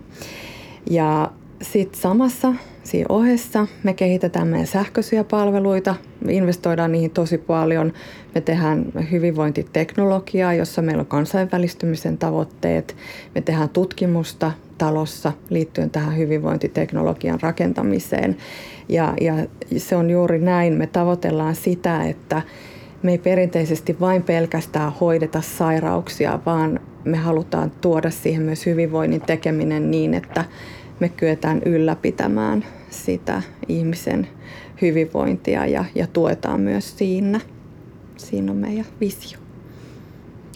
Ja 0.89 1.31
sitten 1.61 2.01
samassa 2.01 2.53
siinä 2.83 3.05
ohessa 3.09 3.67
me 3.83 3.93
kehitetään 3.93 4.47
meidän 4.47 4.67
sähköisiä 4.67 5.23
palveluita, 5.23 5.95
me 6.25 6.33
investoidaan 6.33 6.91
niihin 6.91 7.11
tosi 7.11 7.37
paljon. 7.37 7.93
Me 8.35 8.41
tehdään 8.41 8.85
hyvinvointiteknologiaa, 9.11 10.53
jossa 10.53 10.81
meillä 10.81 11.01
on 11.01 11.07
kansainvälistymisen 11.07 12.17
tavoitteet. 12.17 12.95
Me 13.35 13.41
tehdään 13.41 13.69
tutkimusta 13.69 14.51
talossa 14.77 15.33
liittyen 15.49 15.89
tähän 15.89 16.17
hyvinvointiteknologian 16.17 17.41
rakentamiseen. 17.41 18.37
Ja, 18.89 19.13
ja 19.21 19.33
se 19.77 19.95
on 19.95 20.09
juuri 20.09 20.39
näin. 20.39 20.73
Me 20.73 20.87
tavoitellaan 20.87 21.55
sitä, 21.55 22.03
että 22.03 22.41
me 23.03 23.11
ei 23.11 23.17
perinteisesti 23.17 23.99
vain 23.99 24.23
pelkästään 24.23 24.93
hoideta 25.01 25.41
sairauksia, 25.41 26.39
vaan 26.45 26.79
me 27.05 27.17
halutaan 27.17 27.71
tuoda 27.81 28.09
siihen 28.09 28.41
myös 28.41 28.65
hyvinvoinnin 28.65 29.21
tekeminen 29.21 29.91
niin, 29.91 30.13
että 30.13 30.45
me 30.99 31.09
kyetään 31.09 31.61
ylläpitämään 31.65 32.65
sitä 32.89 33.41
ihmisen 33.67 34.27
hyvinvointia 34.81 35.65
ja, 35.65 35.85
ja 35.95 36.07
tuetaan 36.07 36.61
myös 36.61 36.97
siinä. 36.97 37.39
Siinä 38.17 38.51
on 38.51 38.57
meidän 38.57 38.85
visio. 38.99 39.39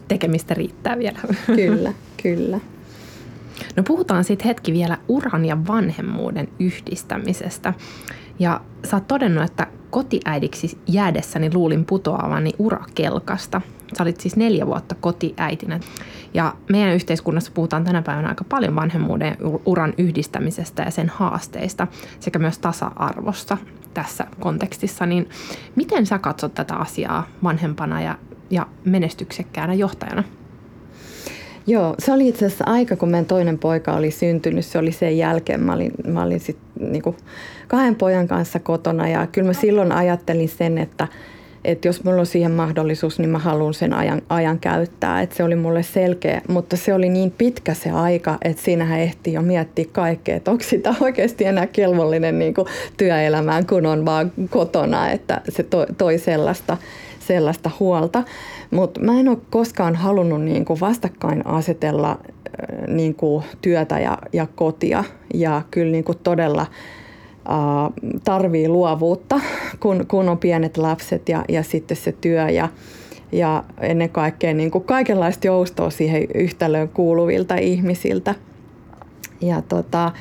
Tekemistä 0.07 0.53
riittää 0.53 0.97
vielä. 0.99 1.19
Kyllä, 1.55 1.93
kyllä. 2.23 2.59
No 3.75 3.83
puhutaan 3.83 4.23
sitten 4.23 4.47
hetki 4.47 4.73
vielä 4.73 4.97
uran 5.07 5.45
ja 5.45 5.57
vanhemmuuden 5.67 6.47
yhdistämisestä. 6.59 7.73
Ja 8.39 8.61
sä 8.85 8.95
oot 8.95 9.07
todennut, 9.07 9.43
että 9.43 9.67
kotiäidiksi 9.89 10.77
jäädessäni 10.87 11.53
luulin 11.53 11.85
putoavani 11.85 12.51
urakelkasta. 12.59 13.61
Sä 13.97 14.03
olit 14.03 14.19
siis 14.19 14.35
neljä 14.35 14.67
vuotta 14.67 14.95
kotiäitinä. 14.95 15.79
Ja 16.33 16.55
meidän 16.69 16.93
yhteiskunnassa 16.93 17.51
puhutaan 17.53 17.83
tänä 17.83 18.01
päivänä 18.01 18.29
aika 18.29 18.43
paljon 18.43 18.75
vanhemmuuden 18.75 19.37
uran 19.65 19.93
yhdistämisestä 19.97 20.83
ja 20.83 20.91
sen 20.91 21.09
haasteista 21.09 21.87
sekä 22.19 22.39
myös 22.39 22.59
tasa-arvosta 22.59 23.57
tässä 23.93 24.27
kontekstissa. 24.39 25.05
Niin 25.05 25.29
miten 25.75 26.05
sä 26.05 26.19
katsot 26.19 26.53
tätä 26.53 26.75
asiaa 26.75 27.27
vanhempana 27.43 28.01
ja, 28.01 28.17
ja 28.49 28.67
menestyksekkäänä 28.85 29.73
johtajana? 29.73 30.23
Joo, 31.69 31.95
se 31.99 32.11
oli 32.11 32.27
itse 32.27 32.45
asiassa 32.45 32.63
aika, 32.67 32.95
kun 32.95 33.09
meidän 33.09 33.25
toinen 33.25 33.59
poika 33.59 33.93
oli 33.93 34.11
syntynyt. 34.11 34.65
Se 34.65 34.77
oli 34.77 34.91
sen 34.91 35.17
jälkeen. 35.17 35.59
Mä 35.59 35.73
olin, 35.73 35.91
mä 36.07 36.23
olin 36.23 36.39
sit, 36.39 36.57
niin 36.79 37.01
kuin 37.01 37.15
kahden 37.67 37.95
pojan 37.95 38.27
kanssa 38.27 38.59
kotona 38.59 39.07
ja 39.07 39.27
kyllä 39.31 39.47
mä 39.47 39.53
silloin 39.53 39.91
ajattelin 39.91 40.49
sen, 40.49 40.77
että, 40.77 41.07
että 41.65 41.87
jos 41.87 42.03
mulla 42.03 42.19
on 42.19 42.25
siihen 42.25 42.51
mahdollisuus, 42.51 43.19
niin 43.19 43.29
mä 43.29 43.39
haluan 43.39 43.73
sen 43.73 43.93
ajan, 43.93 44.21
ajan 44.29 44.59
käyttää. 44.59 45.21
Että 45.21 45.35
se 45.35 45.43
oli 45.43 45.55
mulle 45.55 45.83
selkeä, 45.83 46.41
mutta 46.47 46.77
se 46.77 46.93
oli 46.93 47.09
niin 47.09 47.31
pitkä 47.31 47.73
se 47.73 47.91
aika, 47.91 48.37
että 48.41 48.63
siinähän 48.63 48.99
ehti 48.99 49.33
jo 49.33 49.41
miettiä 49.41 49.85
kaikkea, 49.91 50.35
että 50.35 50.51
onko 50.51 50.63
sitä 50.63 50.95
oikeasti 51.01 51.45
enää 51.45 51.67
kelvollinen 51.67 52.39
niin 52.39 52.53
kuin 52.53 52.67
työelämään, 52.97 53.65
kun 53.65 53.85
on 53.85 54.05
vaan 54.05 54.31
kotona, 54.49 55.09
että 55.09 55.41
se 55.49 55.63
toi, 55.63 55.85
toi 55.97 56.17
sellaista, 56.17 56.77
sellaista 57.27 57.71
huolta. 57.79 58.23
Mutta 58.71 58.99
mä 58.99 59.19
en 59.19 59.27
ole 59.27 59.37
koskaan 59.49 59.95
halunnut 59.95 60.41
niin 60.41 60.65
kuin 60.65 60.79
vastakkain 60.79 61.47
asetella 61.47 62.19
niin 62.87 63.15
kuin 63.15 63.43
työtä 63.61 63.99
ja, 63.99 64.17
ja 64.33 64.47
kotia 64.55 65.03
ja 65.33 65.61
kyllä 65.71 65.91
niin 65.91 66.03
kuin 66.03 66.17
todella 66.23 66.65
tarvii 68.23 68.69
luovuutta, 68.69 69.39
kun, 69.79 70.05
kun 70.07 70.29
on 70.29 70.37
pienet 70.37 70.77
lapset 70.77 71.29
ja, 71.29 71.45
ja 71.49 71.63
sitten 71.63 71.97
se 71.97 72.11
työ 72.11 72.49
ja, 72.49 72.69
ja 73.31 73.63
ennen 73.81 74.09
kaikkea 74.09 74.53
niin 74.53 74.71
kuin 74.71 74.83
kaikenlaista 74.83 75.47
joustoa 75.47 75.89
siihen 75.89 76.27
yhtälöön 76.35 76.89
kuuluvilta 76.89 77.55
ihmisiltä. 77.55 78.35
Ja 79.41 79.61
tota, 79.61 80.11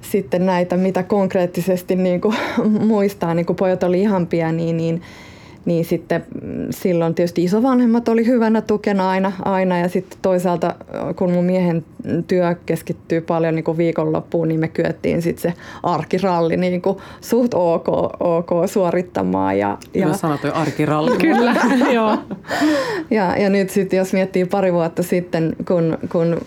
sitten 0.00 0.46
näitä, 0.46 0.76
mitä 0.76 1.02
konkreettisesti 1.02 1.96
niin 1.96 2.20
kuin 2.20 2.36
muistaa, 2.88 3.34
niin 3.34 3.46
kuin 3.46 3.56
pojat 3.56 3.82
oli 3.82 4.00
ihan 4.00 4.26
pieniä, 4.26 4.52
niin 4.52 4.76
niin 4.76 5.02
sitten 5.84 6.24
mm, 6.42 6.66
silloin 6.70 7.14
tietysti 7.14 7.44
isovanhemmat 7.44 8.08
oli 8.08 8.26
hyvänä 8.26 8.60
tukena 8.60 9.10
aina, 9.10 9.32
aina 9.44 9.78
ja 9.78 9.88
sitten 9.88 10.18
toisaalta 10.22 10.74
kun 11.16 11.32
mun 11.32 11.44
miehen 11.44 11.84
työ 12.28 12.56
keskittyy 12.66 13.20
paljon 13.20 13.54
niin 13.54 13.64
kuin 13.64 13.78
viikonloppuun, 13.78 14.48
niin 14.48 14.60
me 14.60 14.68
kyettiin 14.68 15.22
sitten 15.22 15.52
se 15.52 15.58
arkiralli 15.82 16.56
niin 16.56 16.82
kuin 16.82 16.98
suht 17.20 17.54
ok, 17.54 17.88
ok 18.20 18.50
suorittamaan. 18.66 19.58
Ja, 19.58 19.78
ja 19.94 20.12
sanot 20.14 20.42
jo 20.42 20.52
arkiralli. 20.54 21.18
Kyllä, 21.26 21.54
joo. 21.94 22.18
Ja, 23.10 23.36
ja 23.36 23.50
nyt 23.50 23.70
sitten 23.70 23.96
jos 23.96 24.12
miettii 24.12 24.44
pari 24.44 24.72
vuotta 24.72 25.02
sitten, 25.02 25.56
kun, 25.68 25.98
kun 26.12 26.40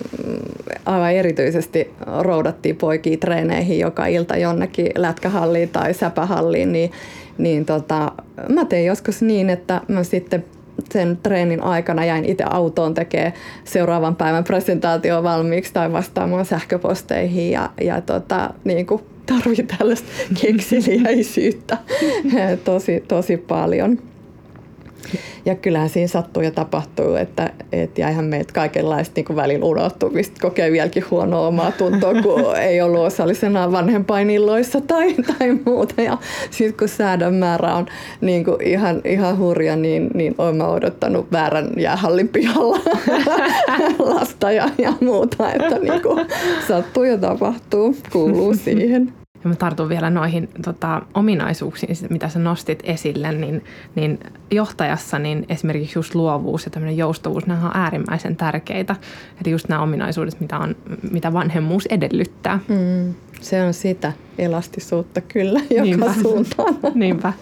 aivan 0.85 1.13
erityisesti 1.13 1.91
roudattiin 2.19 2.75
poikia 2.75 3.17
treeneihin 3.17 3.79
joka 3.79 4.05
ilta 4.05 4.37
jonnekin 4.37 4.91
lätkähalliin 4.95 5.69
tai 5.69 5.93
säpähalliin, 5.93 6.71
niin 6.71 6.91
niin 7.39 7.65
tota, 7.65 8.11
mä 8.49 8.65
tein 8.65 8.85
joskus 8.85 9.21
niin, 9.21 9.49
että 9.49 9.81
mä 9.87 10.03
sitten 10.03 10.45
sen 10.91 11.17
treenin 11.23 11.63
aikana 11.63 12.05
jäin 12.05 12.25
itse 12.25 12.43
autoon 12.49 12.93
tekemään 12.93 13.33
seuraavan 13.63 14.15
päivän 14.15 14.43
presentaatio 14.43 15.23
valmiiksi 15.23 15.73
tai 15.73 15.91
vastaamaan 15.91 16.45
sähköposteihin 16.45 17.51
ja, 17.51 17.69
ja 17.81 18.01
tota, 18.01 18.53
niin 18.63 18.87
tarvii 19.25 19.65
tällaista 19.77 20.07
kekseliäisyyttä 20.41 21.77
tosi, 22.65 23.03
tosi 23.07 23.37
paljon. 23.37 24.08
Ja 25.45 25.55
kyllähän 25.55 25.89
siinä 25.89 26.07
sattuu 26.07 26.43
ja 26.43 26.51
tapahtuu, 26.51 27.15
että, 27.15 27.49
että 27.71 28.01
jäihän 28.01 28.25
meiltä 28.25 28.53
kaikenlaista 28.53 29.13
niin 29.15 29.35
välillä 29.35 29.65
unohtumista, 29.65 30.41
kokee 30.41 30.71
vieläkin 30.71 31.03
huonoa 31.11 31.47
omaa 31.47 31.71
tuntoa, 31.71 32.13
kun 32.21 32.55
ei 32.69 32.81
ollut 32.81 32.99
osallisena 32.99 33.71
vanhempainilloissa 33.71 34.81
tai, 34.81 35.13
tai 35.13 35.57
muuta. 35.65 36.01
Ja 36.01 36.17
sitten 36.51 36.77
kun 36.77 36.87
säädön 36.87 37.33
määrä 37.33 37.75
on 37.75 37.85
niin 38.21 38.45
kuin 38.45 38.61
ihan, 38.61 39.01
ihan 39.05 39.37
hurja, 39.37 39.75
niin, 39.75 40.09
niin 40.13 40.35
olen 40.37 40.55
mä 40.55 40.67
odottanut 40.67 41.31
väärän 41.31 41.69
jäähallin 41.77 42.27
pihalla 42.27 42.79
lasta 44.13 44.51
ja, 44.51 44.69
ja 44.77 44.93
muuta, 45.01 45.53
että 45.53 45.79
niin 45.79 46.01
kuin 46.01 46.25
sattuu 46.67 47.03
ja 47.03 47.17
tapahtuu, 47.17 47.95
kuuluu 48.11 48.55
siihen. 48.55 49.18
Ja 49.43 49.49
mä 49.49 49.55
tartun 49.55 49.89
vielä 49.89 50.09
noihin 50.09 50.49
tota, 50.65 51.01
ominaisuuksiin, 51.13 51.97
mitä 52.09 52.29
sä 52.29 52.39
nostit 52.39 52.79
esille, 52.83 53.31
niin, 53.31 53.63
niin 53.95 54.19
johtajassa 54.51 55.19
niin 55.19 55.45
esimerkiksi 55.49 55.99
just 55.99 56.15
luovuus 56.15 56.65
ja 56.65 56.71
tämmöinen 56.71 56.97
joustavuus, 56.97 57.45
nämä 57.47 57.65
on 57.65 57.77
äärimmäisen 57.77 58.35
tärkeitä. 58.35 58.95
Eli 59.45 59.51
just 59.51 59.69
nämä 59.69 59.81
ominaisuudet, 59.81 60.39
mitä, 60.39 60.57
on, 60.59 60.75
mitä 61.11 61.33
vanhemmuus 61.33 61.85
edellyttää. 61.85 62.59
Mm, 62.67 63.13
se 63.41 63.63
on 63.63 63.73
sitä 63.73 64.13
elastisuutta 64.37 65.21
kyllä, 65.21 65.59
joka 65.69 65.81
Niinpä. 65.81 66.13
suuntaan. 66.21 66.75
Niinpä. 66.95 67.33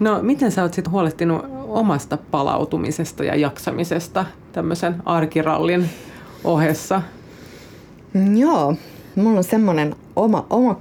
No 0.00 0.22
miten 0.22 0.52
sä 0.52 0.62
oot 0.62 0.74
sitten 0.74 0.92
huolehtinut 0.92 1.44
omasta 1.68 2.18
palautumisesta 2.30 3.24
ja 3.24 3.36
jaksamisesta 3.36 4.24
tämmöisen 4.52 4.94
arkirallin 5.04 5.90
ohessa? 6.44 7.02
Joo, 8.36 8.76
mulla 9.16 9.38
on 9.38 9.44
semmoinen 9.44 9.96
oma, 10.16 10.46
oma 10.50 10.80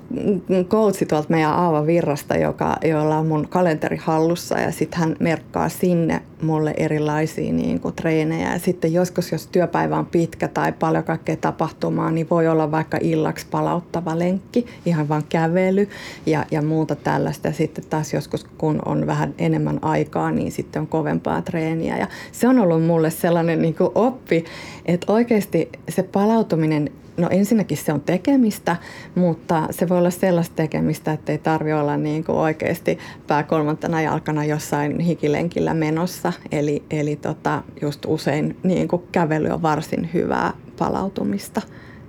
coachi 0.67 1.05
tuolta 1.05 1.29
meidän 1.29 1.51
Aava 1.51 1.85
Virrasta, 1.85 2.37
joka, 2.37 2.75
jolla 2.83 3.17
on 3.17 3.27
mun 3.27 3.47
kalenteri 3.47 3.97
hallussa 3.97 4.59
ja 4.59 4.71
sitten 4.71 4.99
hän 4.99 5.15
merkkaa 5.19 5.69
sinne 5.69 6.21
mulle 6.41 6.73
erilaisia 6.77 7.53
niin 7.53 7.79
kuin, 7.79 7.95
treenejä. 7.95 8.53
Ja 8.53 8.59
sitten 8.59 8.93
joskus, 8.93 9.31
jos 9.31 9.47
työpäivä 9.47 9.97
on 9.97 10.05
pitkä 10.05 10.47
tai 10.47 10.71
paljon 10.71 11.03
kaikkea 11.03 11.35
tapahtumaa, 11.35 12.11
niin 12.11 12.29
voi 12.29 12.47
olla 12.47 12.71
vaikka 12.71 12.97
illaksi 13.01 13.45
palauttava 13.51 14.19
lenkki, 14.19 14.65
ihan 14.85 15.09
vaan 15.09 15.23
kävely 15.29 15.89
ja, 16.25 16.45
ja 16.51 16.61
muuta 16.61 16.95
tällaista. 16.95 17.47
Ja 17.47 17.53
sitten 17.53 17.83
taas 17.89 18.13
joskus, 18.13 18.45
kun 18.57 18.79
on 18.85 19.07
vähän 19.07 19.33
enemmän 19.37 19.79
aikaa, 19.81 20.31
niin 20.31 20.51
sitten 20.51 20.79
on 20.79 20.87
kovempaa 20.87 21.41
treeniä. 21.41 21.97
Ja 21.97 22.07
se 22.31 22.47
on 22.47 22.59
ollut 22.59 22.85
mulle 22.85 23.09
sellainen 23.09 23.61
niin 23.61 23.75
kuin 23.75 23.91
oppi, 23.95 24.45
että 24.85 25.13
oikeasti 25.13 25.69
se 25.89 26.03
palautuminen 26.03 26.89
No 27.17 27.27
ensinnäkin 27.31 27.77
se 27.77 27.93
on 27.93 28.01
tekemistä, 28.01 28.75
mutta 29.15 29.67
se 29.71 29.89
voi 29.89 29.97
olla 29.97 30.09
sellaista 30.09 30.55
tekemistä, 30.55 31.11
että 31.13 31.31
ei 31.31 31.37
tarvi 31.37 31.73
olla 31.73 31.97
niin 31.97 32.23
kuin 32.23 32.37
oikeasti 32.37 32.99
pää 33.27 33.43
kolmantena 33.43 34.01
jalkana 34.01 34.45
jossain 34.45 34.99
hikilenkillä 34.99 35.73
menossa. 35.73 36.33
Eli, 36.51 36.83
eli 36.91 37.15
tota, 37.15 37.63
just 37.81 38.05
usein 38.07 38.57
niin 38.63 38.87
kuin 38.87 39.03
kävely 39.11 39.49
on 39.49 39.61
varsin 39.61 40.09
hyvää 40.13 40.53
palautumista 40.79 41.61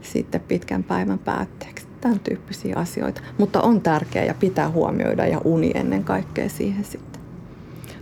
sitten 0.03 0.41
pitkän 0.41 0.85
päivän 0.85 1.19
päätteeksi. 1.19 1.87
Tämän 2.01 2.21
tyyppisiä 2.21 2.77
asioita. 2.77 3.21
Mutta 3.39 3.61
on 3.61 3.81
tärkeää 3.81 4.25
ja 4.25 4.35
pitää 4.35 4.71
huomioida 4.71 5.27
ja 5.27 5.41
uni 5.45 5.71
ennen 5.75 6.05
kaikkea 6.05 6.49
siihen 6.49 6.85
sitten 6.85 7.14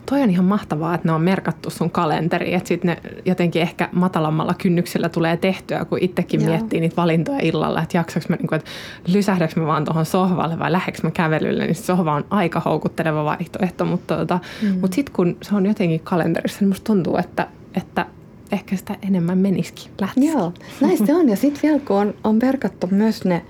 toi 0.07 0.23
on 0.23 0.31
ihan 0.31 0.45
mahtavaa, 0.45 0.95
että 0.95 1.09
ne 1.09 1.13
on 1.13 1.23
merkattu 1.23 1.71
sun 1.71 1.91
kalenteriin, 1.91 2.57
että 2.57 2.69
sitten 2.69 2.89
ne 2.89 3.11
jotenkin 3.25 3.63
ehkä 3.63 3.89
matalammalla 3.93 4.55
kynnyksellä 4.55 5.09
tulee 5.09 5.37
tehtyä, 5.37 5.85
kun 5.85 5.99
itsekin 6.01 6.41
Joo. 6.41 6.51
miettii 6.51 6.81
niitä 6.81 6.97
valintoja 6.97 7.39
illalla, 7.43 7.83
että 7.83 7.97
jaksaks 7.97 8.29
mä, 8.29 8.37
niin 8.37 8.49
kuin, 8.49 8.57
että 8.57 8.71
lysähdäks 9.07 9.57
mä 9.57 9.67
vaan 9.67 9.85
tuohon 9.85 10.07
sohvalle 10.07 10.59
vai 10.59 10.73
lähdeks 10.73 11.03
mä 11.03 11.11
kävelylle, 11.11 11.65
niin 11.65 11.75
sohva 11.75 12.15
on 12.15 12.25
aika 12.31 12.61
houkutteleva 12.65 13.25
vaihtoehto, 13.25 13.85
mutta, 13.85 14.17
tota, 14.17 14.39
mm. 14.63 14.79
mutta 14.81 14.95
sitten 14.95 15.15
kun 15.15 15.37
se 15.43 15.55
on 15.55 15.67
jotenkin 15.67 16.01
kalenterissa, 16.01 16.61
niin 16.61 16.69
musta 16.69 16.85
tuntuu, 16.85 17.17
että, 17.17 17.47
että 17.75 18.07
ehkä 18.53 18.77
sitä 18.77 18.97
enemmän 19.09 19.39
menisikin 19.39 19.93
lähtisi. 20.01 20.27
Joo, 20.27 20.53
näin 20.81 21.07
se 21.07 21.15
on. 21.15 21.29
Ja 21.29 21.37
sitten 21.37 21.63
vielä 21.63 21.81
kun 21.87 21.97
on, 21.97 22.15
on 22.25 22.39
merkattu 22.43 22.89
myös 22.91 23.25
ne 23.25 23.43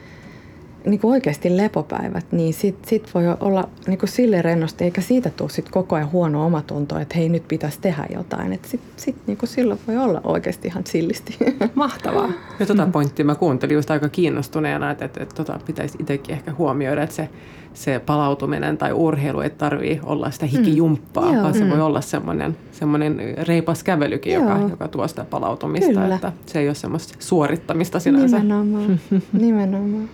niin 0.86 1.00
kuin 1.00 1.12
oikeasti 1.12 1.56
lepopäivät, 1.56 2.26
niin 2.32 2.54
sit, 2.54 2.84
sit 2.86 3.14
voi 3.14 3.24
olla 3.40 3.68
niin 3.86 3.98
kuin 3.98 4.08
sille 4.08 4.42
rennosti, 4.42 4.84
eikä 4.84 5.00
siitä 5.00 5.30
tule 5.30 5.50
sit 5.50 5.68
koko 5.68 5.96
ajan 5.96 6.12
huono 6.12 6.46
omatunto, 6.46 6.98
että 6.98 7.14
hei 7.18 7.28
nyt 7.28 7.48
pitäisi 7.48 7.78
tehdä 7.80 8.06
jotain. 8.14 8.52
Että 8.52 8.68
sit, 8.68 8.80
sit 8.96 9.16
niin 9.26 9.38
kuin 9.38 9.48
silloin 9.48 9.80
voi 9.88 9.96
olla 9.96 10.20
oikeasti 10.24 10.68
ihan 10.68 10.86
sillisti. 10.86 11.36
Mahtavaa. 11.74 12.28
Ja 12.60 12.66
tuota 12.66 12.88
pointtia 12.92 13.24
mä 13.24 13.34
kuuntelin 13.34 13.74
just 13.74 13.90
aika 13.90 14.08
kiinnostuneena, 14.08 14.90
että, 14.90 15.04
että, 15.04 15.22
että 15.22 15.34
tota 15.34 15.60
pitäisi 15.66 15.98
itsekin 16.00 16.34
ehkä 16.34 16.52
huomioida, 16.52 17.02
että 17.02 17.16
se, 17.16 17.28
se 17.74 17.98
palautuminen 18.06 18.78
tai 18.78 18.92
urheilu 18.92 19.40
ei 19.40 19.50
tarvii 19.50 20.00
olla 20.02 20.30
sitä 20.30 20.46
hikijumppaa, 20.46 21.32
mm. 21.32 21.38
vaan 21.42 21.54
se 21.54 21.64
mm. 21.64 21.70
voi 21.70 21.80
olla 21.80 22.00
semmoinen, 22.00 22.56
semmoinen 22.72 23.20
reipas 23.46 23.82
kävelykin, 23.82 24.34
joka, 24.34 24.58
joka 24.70 24.88
tuo 24.88 25.08
sitä 25.08 25.24
palautumista. 25.24 26.00
Kyllä. 26.00 26.14
Että 26.14 26.32
se 26.46 26.58
ei 26.58 26.68
ole 26.68 26.74
semmoista 26.74 27.14
suorittamista 27.18 28.00
sinänsä. 28.00 28.38
Nimenomaan. 28.38 29.00
Nimenomaan. 29.32 30.08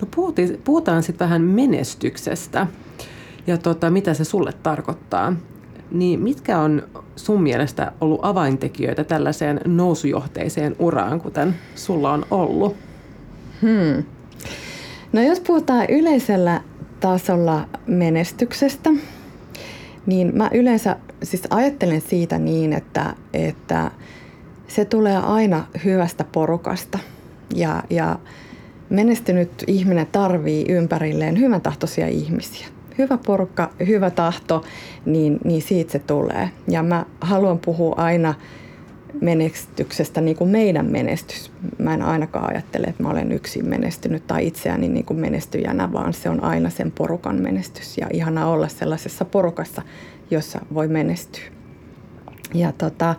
No 0.00 0.08
puhutaan, 0.14 0.48
puhutaan 0.64 1.02
sitten 1.02 1.24
vähän 1.24 1.42
menestyksestä 1.42 2.66
ja 3.46 3.58
tota, 3.58 3.90
mitä 3.90 4.14
se 4.14 4.24
sulle 4.24 4.52
tarkoittaa. 4.62 5.32
Niin 5.90 6.20
mitkä 6.20 6.58
on 6.58 6.82
sun 7.16 7.42
mielestä 7.42 7.92
ollut 8.00 8.20
avaintekijöitä 8.22 9.04
tällaiseen 9.04 9.60
nousujohteiseen 9.64 10.76
uraan, 10.78 11.20
kuten 11.20 11.54
sulla 11.74 12.12
on 12.12 12.26
ollut? 12.30 12.76
Hmm. 13.62 14.04
No 15.12 15.22
jos 15.22 15.40
puhutaan 15.40 15.86
yleisellä 15.88 16.60
tasolla 17.00 17.68
menestyksestä, 17.86 18.90
niin 20.06 20.32
mä 20.34 20.50
yleensä 20.54 20.96
siis 21.22 21.42
ajattelen 21.50 22.00
siitä 22.00 22.38
niin, 22.38 22.72
että, 22.72 23.14
että 23.32 23.90
se 24.68 24.84
tulee 24.84 25.16
aina 25.16 25.66
hyvästä 25.84 26.24
porukasta. 26.32 26.98
Ja, 27.54 27.82
ja 27.90 28.18
menestynyt 28.90 29.64
ihminen 29.66 30.06
tarvii 30.12 30.64
ympärilleen 30.68 31.40
hyvän 31.40 31.60
tahtoisia 31.60 32.08
ihmisiä. 32.08 32.66
Hyvä 32.98 33.18
porukka, 33.26 33.70
hyvä 33.86 34.10
tahto, 34.10 34.64
niin, 35.06 35.38
niin 35.44 35.62
siitä 35.62 35.92
se 35.92 35.98
tulee. 35.98 36.50
Ja 36.68 36.82
mä 36.82 37.06
haluan 37.20 37.58
puhua 37.58 37.94
aina 37.96 38.34
menestyksestä 39.20 40.20
niin 40.20 40.36
kuin 40.36 40.50
meidän 40.50 40.86
menestys. 40.86 41.52
Mä 41.78 41.94
en 41.94 42.02
ainakaan 42.02 42.50
ajattele, 42.50 42.86
että 42.86 43.02
mä 43.02 43.10
olen 43.10 43.32
yksin 43.32 43.68
menestynyt 43.68 44.26
tai 44.26 44.46
itseäni 44.46 44.88
niin 44.88 45.04
kuin 45.04 45.20
menestyjänä, 45.20 45.92
vaan 45.92 46.12
se 46.12 46.30
on 46.30 46.44
aina 46.44 46.70
sen 46.70 46.92
porukan 46.92 47.42
menestys. 47.42 47.98
Ja 47.98 48.06
ihana 48.12 48.46
olla 48.46 48.68
sellaisessa 48.68 49.24
porukassa, 49.24 49.82
jossa 50.30 50.60
voi 50.74 50.88
menestyä. 50.88 51.44
Ja 52.54 52.72
tota, 52.72 53.14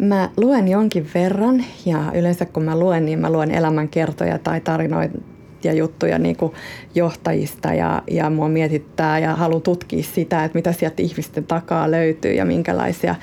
mä 0.00 0.30
luen 0.36 0.68
jonkin 0.68 1.06
verran 1.14 1.64
ja 1.86 2.12
yleensä 2.14 2.46
kun 2.46 2.62
mä 2.62 2.78
luen, 2.78 3.04
niin 3.04 3.18
mä 3.18 3.30
luen 3.30 3.50
elämänkertoja 3.50 4.38
tai 4.38 4.60
tarinoita 4.60 5.18
ja 5.64 5.72
juttuja 5.72 6.18
niin 6.18 6.36
kuin 6.36 6.52
johtajista 6.94 7.74
ja, 7.74 8.02
ja 8.10 8.30
mua 8.30 8.48
mietittää 8.48 9.18
ja 9.18 9.34
haluan 9.34 9.62
tutkia 9.62 10.02
sitä, 10.02 10.44
että 10.44 10.58
mitä 10.58 10.72
sieltä 10.72 11.02
ihmisten 11.02 11.44
takaa 11.44 11.90
löytyy 11.90 12.32
ja 12.32 12.44
minkälaisia 12.44 13.14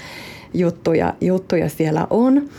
juttuja, 0.54 1.14
juttuja 1.22 1.70
siellä 1.70 2.08
on. 2.10 2.50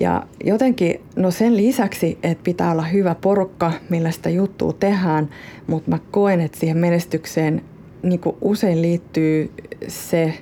Ja 0.00 0.22
jotenkin, 0.44 1.00
no 1.16 1.30
sen 1.30 1.56
lisäksi, 1.56 2.18
että 2.22 2.44
pitää 2.44 2.72
olla 2.72 2.82
hyvä 2.82 3.14
porukka, 3.14 3.72
millä 3.88 4.10
sitä 4.10 4.30
juttua 4.30 4.72
tehdään, 4.72 5.28
mutta 5.66 5.90
mä 5.90 5.98
koen, 6.10 6.40
että 6.40 6.58
siihen 6.58 6.78
menestykseen 6.78 7.62
niin 8.02 8.20
usein 8.40 8.82
liittyy 8.82 9.50
se 9.88 10.34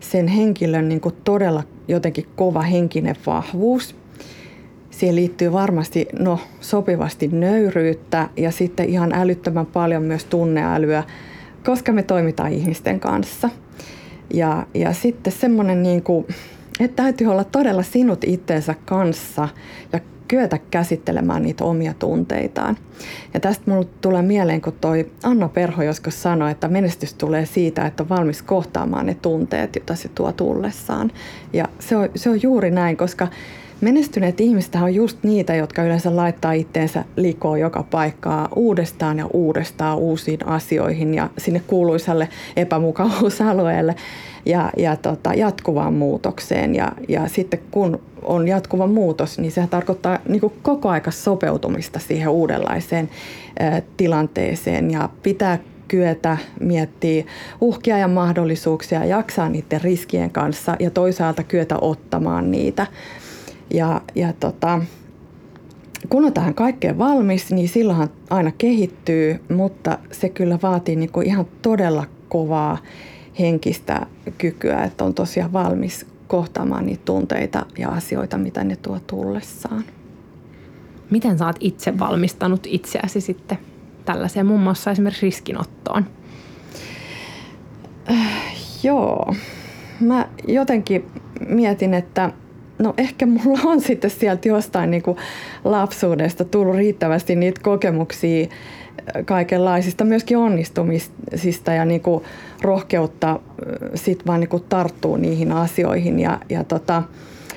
sen 0.00 0.28
henkilön 0.28 0.88
niin 0.88 1.00
todella 1.24 1.62
jotenkin 1.88 2.26
kova 2.36 2.62
henkinen 2.62 3.16
vahvuus. 3.26 3.96
Siihen 4.90 5.16
liittyy 5.16 5.52
varmasti 5.52 6.08
no, 6.18 6.38
sopivasti 6.60 7.28
nöyryyttä 7.28 8.28
ja 8.36 8.50
sitten 8.50 8.88
ihan 8.88 9.12
älyttömän 9.12 9.66
paljon 9.66 10.02
myös 10.02 10.24
tunneälyä, 10.24 11.04
koska 11.64 11.92
me 11.92 12.02
toimitaan 12.02 12.52
ihmisten 12.52 13.00
kanssa– 13.00 13.50
ja, 14.34 14.66
ja 14.74 14.92
sitten 14.92 15.32
semmoinen, 15.32 15.82
niin 15.82 16.02
että 16.80 17.02
täytyy 17.02 17.26
olla 17.26 17.44
todella 17.44 17.82
sinut 17.82 18.24
itteensä 18.24 18.74
kanssa 18.84 19.48
ja 19.92 20.00
kyetä 20.28 20.58
käsittelemään 20.70 21.42
niitä 21.42 21.64
omia 21.64 21.94
tunteitaan. 21.98 22.76
Ja 23.34 23.40
tästä 23.40 23.70
mulle 23.70 23.86
tulee 24.00 24.22
mieleen, 24.22 24.60
kun 24.60 24.72
toi 24.80 25.10
Anna 25.22 25.48
Perho 25.48 25.82
joskus 25.82 26.22
sanoi, 26.22 26.50
että 26.50 26.68
menestys 26.68 27.14
tulee 27.14 27.46
siitä, 27.46 27.86
että 27.86 28.02
on 28.02 28.08
valmis 28.08 28.42
kohtaamaan 28.42 29.06
ne 29.06 29.14
tunteet, 29.14 29.76
joita 29.76 29.94
se 29.94 30.08
tuo 30.08 30.32
tullessaan. 30.32 31.12
Ja 31.52 31.68
se 31.78 31.96
on, 31.96 32.08
se 32.14 32.30
on 32.30 32.42
juuri 32.42 32.70
näin, 32.70 32.96
koska 32.96 33.28
Menestyneet 33.80 34.40
ihmiset 34.40 34.74
on 34.74 34.94
just 34.94 35.18
niitä, 35.22 35.54
jotka 35.54 35.82
yleensä 35.82 36.16
laittaa 36.16 36.52
itteensä 36.52 37.04
likoon 37.16 37.60
joka 37.60 37.82
paikkaa 37.82 38.48
uudestaan 38.56 39.18
ja 39.18 39.26
uudestaan 39.26 39.98
uusiin 39.98 40.46
asioihin 40.46 41.14
ja 41.14 41.30
sinne 41.38 41.62
kuuluisalle 41.66 42.28
epämukavuusalueelle 42.56 43.94
ja, 44.46 44.70
ja 44.76 44.96
tota, 44.96 45.34
jatkuvaan 45.34 45.94
muutokseen. 45.94 46.74
Ja, 46.74 46.92
ja 47.08 47.28
sitten 47.28 47.60
kun 47.70 48.00
on 48.22 48.48
jatkuva 48.48 48.86
muutos, 48.86 49.38
niin 49.38 49.52
se 49.52 49.66
tarkoittaa 49.66 50.18
niin 50.28 50.52
koko 50.62 50.88
aika 50.88 51.10
sopeutumista 51.10 51.98
siihen 51.98 52.28
uudenlaiseen 52.28 53.10
ä, 53.60 53.82
tilanteeseen 53.96 54.90
ja 54.90 55.08
pitää 55.22 55.58
kyetä 55.88 56.36
miettiä 56.60 57.24
uhkia 57.60 57.98
ja 57.98 58.08
mahdollisuuksia, 58.08 59.04
jaksaa 59.04 59.48
niiden 59.48 59.80
riskien 59.80 60.30
kanssa 60.30 60.76
ja 60.80 60.90
toisaalta 60.90 61.42
kyetä 61.42 61.76
ottamaan 61.80 62.50
niitä. 62.50 62.86
Ja, 63.70 64.00
ja 64.14 64.32
tota, 64.32 64.80
kun 66.08 66.24
on 66.24 66.32
tähän 66.32 66.54
kaikkeen 66.54 66.98
valmis, 66.98 67.52
niin 67.52 67.68
silloinhan 67.68 68.10
aina 68.30 68.52
kehittyy, 68.58 69.40
mutta 69.54 69.98
se 70.12 70.28
kyllä 70.28 70.58
vaatii 70.62 70.96
niin 70.96 71.12
kuin 71.12 71.26
ihan 71.26 71.46
todella 71.62 72.06
kovaa 72.28 72.78
henkistä 73.38 74.06
kykyä, 74.38 74.84
että 74.84 75.04
on 75.04 75.14
tosiaan 75.14 75.52
valmis 75.52 76.06
kohtaamaan 76.28 76.86
niitä 76.86 77.02
tunteita 77.04 77.66
ja 77.78 77.88
asioita, 77.88 78.38
mitä 78.38 78.64
ne 78.64 78.76
tuo 78.76 79.00
tullessaan. 79.06 79.84
Miten 81.10 81.42
oot 81.42 81.56
itse 81.60 81.98
valmistanut 81.98 82.66
itseäsi 82.66 83.20
sitten 83.20 83.58
tällaiseen 84.04 84.46
muun 84.46 84.60
muassa 84.60 84.90
esimerkiksi 84.90 85.26
riskinottoon? 85.26 86.06
Äh, 88.10 88.54
joo. 88.82 89.34
Mä 90.00 90.28
jotenkin 90.48 91.04
mietin, 91.48 91.94
että 91.94 92.32
no 92.78 92.94
ehkä 92.96 93.26
mulla 93.26 93.60
on 93.64 93.80
sitten 93.80 94.10
sieltä 94.10 94.48
jostain 94.48 94.90
niin 94.90 95.02
kuin 95.02 95.16
lapsuudesta 95.64 96.44
tullut 96.44 96.76
riittävästi 96.76 97.36
niitä 97.36 97.60
kokemuksia 97.64 98.46
äh, 98.46 99.24
kaikenlaisista, 99.24 100.04
myöskin 100.04 100.38
onnistumisista 100.38 101.72
ja 101.72 101.84
niin 101.84 102.00
kuin 102.00 102.24
rohkeutta 102.62 103.30
äh, 103.30 103.38
sit 103.94 104.26
vaan 104.26 104.40
niin 104.40 104.48
kuin 104.48 104.64
tarttuu 104.68 105.16
niihin 105.16 105.52
asioihin. 105.52 106.20
Ja, 106.20 106.40
ja 106.48 106.64
tota, 106.64 107.02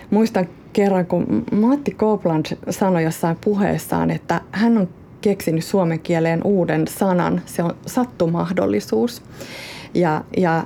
muistan 0.09 0.47
kerran, 0.73 1.05
kun 1.05 1.43
Matti 1.51 1.91
Copeland 1.91 2.45
sanoi 2.69 3.03
jossain 3.03 3.37
puheessaan, 3.41 4.11
että 4.11 4.41
hän 4.51 4.77
on 4.77 4.89
keksinyt 5.21 5.63
suomen 5.63 5.99
kieleen 5.99 6.41
uuden 6.43 6.87
sanan, 6.87 7.41
se 7.45 7.63
on 7.63 7.75
sattumahdollisuus. 7.85 9.21
Ja, 9.93 10.23
ja 10.37 10.63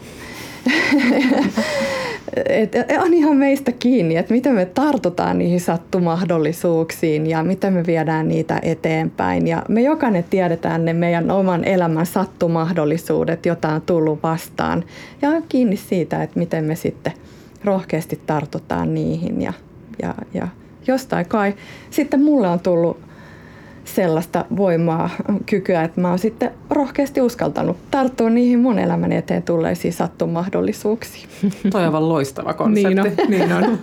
et 2.50 2.72
on 3.00 3.14
ihan 3.14 3.38
meistä 3.38 3.72
kiinni, 3.72 4.18
että 4.18 4.34
miten 4.34 4.56
me 4.56 4.66
tartutaan 4.66 5.38
niihin 5.38 5.60
sattumahdollisuuksiin 5.60 7.28
ja 7.28 7.44
miten 7.44 7.74
me 7.74 7.86
viedään 7.86 8.28
niitä 8.28 8.60
eteenpäin. 8.62 9.48
Ja 9.48 9.64
me 9.70 9.82
jokainen 9.82 10.26
tiedetään 10.30 10.86
ne 10.86 10.94
meidän 10.94 11.32
oman 11.32 11.64
elämän 11.64 12.06
sattumahdollisuudet, 12.06 13.46
joita 13.46 13.70
on 13.70 13.82
tullut 13.82 14.24
vastaan. 14.24 14.84
Ja 15.22 15.30
on 15.30 15.44
kiinni 15.50 15.78
siitä, 15.78 16.24
että 16.24 16.40
miten 16.40 16.66
me 16.66 16.76
sitten 16.76 17.14
rohkeasti 17.64 18.22
tartutaan 18.26 18.94
niihin. 18.94 19.42
Ja, 19.42 19.54
ja, 20.02 20.14
ja 20.34 20.48
jostain 20.88 21.26
kai 21.26 21.54
sitten 21.90 22.24
mulle 22.24 22.48
on 22.48 22.60
tullut 22.60 22.98
sellaista 23.86 24.46
voimaa, 24.58 25.10
kykyä, 25.46 25.84
että 25.84 26.02
mä 26.02 26.10
oon 26.10 26.20
sitten 26.20 26.52
rohkeasti 26.70 27.22
uskaltanut 27.22 27.78
tarttua 27.92 28.30
niihin 28.30 28.60
mun 28.60 28.80
elämän 28.80 29.12
eteen 29.12 29.44
tulleisiin 29.44 29.94
sattumahdollisuuksiin. 29.94 31.30
Toi 31.72 31.82
on 31.82 31.86
aivan 31.86 32.10
loistava 32.10 32.54
konsepti. 32.54 32.90
niin 32.90 33.00
on. 33.00 33.12
Niin 33.30 33.54
on. 33.54 33.80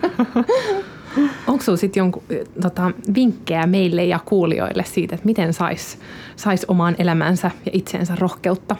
Onko 1.47 1.63
sinulla 1.63 1.79
sitten 1.79 2.01
jonkun 2.01 2.23
tota, 2.61 2.91
vinkkejä 3.15 3.67
meille 3.67 4.05
ja 4.05 4.19
kuulijoille 4.25 4.83
siitä, 4.87 5.15
että 5.15 5.25
miten 5.25 5.53
sais, 5.53 5.97
sais 6.35 6.65
omaan 6.67 6.95
elämänsä 6.99 7.51
ja 7.65 7.71
itseensä 7.73 8.15
rohkeutta? 8.19 8.75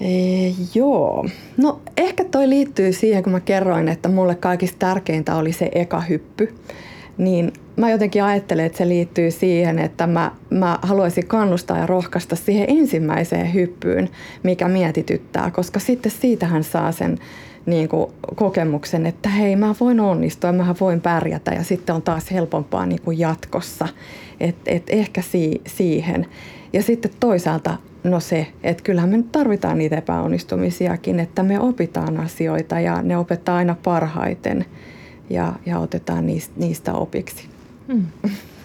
E, 0.00 0.06
joo. 0.74 1.28
No 1.56 1.80
ehkä 1.96 2.24
toi 2.24 2.48
liittyy 2.48 2.92
siihen, 2.92 3.22
kun 3.22 3.32
mä 3.32 3.40
kerroin, 3.40 3.88
että 3.88 4.08
mulle 4.08 4.34
kaikista 4.34 4.78
tärkeintä 4.78 5.36
oli 5.36 5.52
se 5.52 5.70
eka 5.74 6.00
hyppy 6.00 6.54
niin 7.18 7.52
mä 7.76 7.90
jotenkin 7.90 8.24
ajattelen, 8.24 8.66
että 8.66 8.78
se 8.78 8.88
liittyy 8.88 9.30
siihen, 9.30 9.78
että 9.78 10.06
mä, 10.06 10.32
mä 10.50 10.78
haluaisin 10.82 11.26
kannustaa 11.26 11.78
ja 11.78 11.86
rohkaista 11.86 12.36
siihen 12.36 12.66
ensimmäiseen 12.68 13.54
hyppyyn, 13.54 14.08
mikä 14.42 14.68
mietityttää, 14.68 15.50
koska 15.50 15.80
sitten 15.80 16.12
siitähän 16.12 16.64
saa 16.64 16.92
sen 16.92 17.18
niin 17.66 17.88
kuin 17.88 18.12
kokemuksen, 18.34 19.06
että 19.06 19.28
hei 19.28 19.56
mä 19.56 19.74
voin 19.80 20.00
onnistua, 20.00 20.52
mä 20.52 20.74
voin 20.80 21.00
pärjätä 21.00 21.50
ja 21.50 21.64
sitten 21.64 21.94
on 21.94 22.02
taas 22.02 22.30
helpompaa 22.30 22.86
niin 22.86 23.02
kuin 23.02 23.18
jatkossa, 23.18 23.88
että 24.40 24.70
et 24.70 24.90
ehkä 24.90 25.22
si, 25.22 25.60
siihen. 25.66 26.26
Ja 26.72 26.82
sitten 26.82 27.10
toisaalta 27.20 27.76
no 28.04 28.20
se, 28.20 28.46
että 28.62 28.82
kyllähän 28.82 29.10
me 29.10 29.16
nyt 29.16 29.32
tarvitaan 29.32 29.78
niitä 29.78 29.96
epäonnistumisiakin, 29.96 31.20
että 31.20 31.42
me 31.42 31.60
opitaan 31.60 32.20
asioita 32.20 32.80
ja 32.80 33.02
ne 33.02 33.16
opettaa 33.16 33.56
aina 33.56 33.76
parhaiten– 33.82 34.64
ja, 35.32 35.52
ja 35.66 35.78
otetaan 35.78 36.26
niistä, 36.26 36.54
niistä 36.56 36.94
opiksi. 36.94 37.51
Mm. 37.88 38.06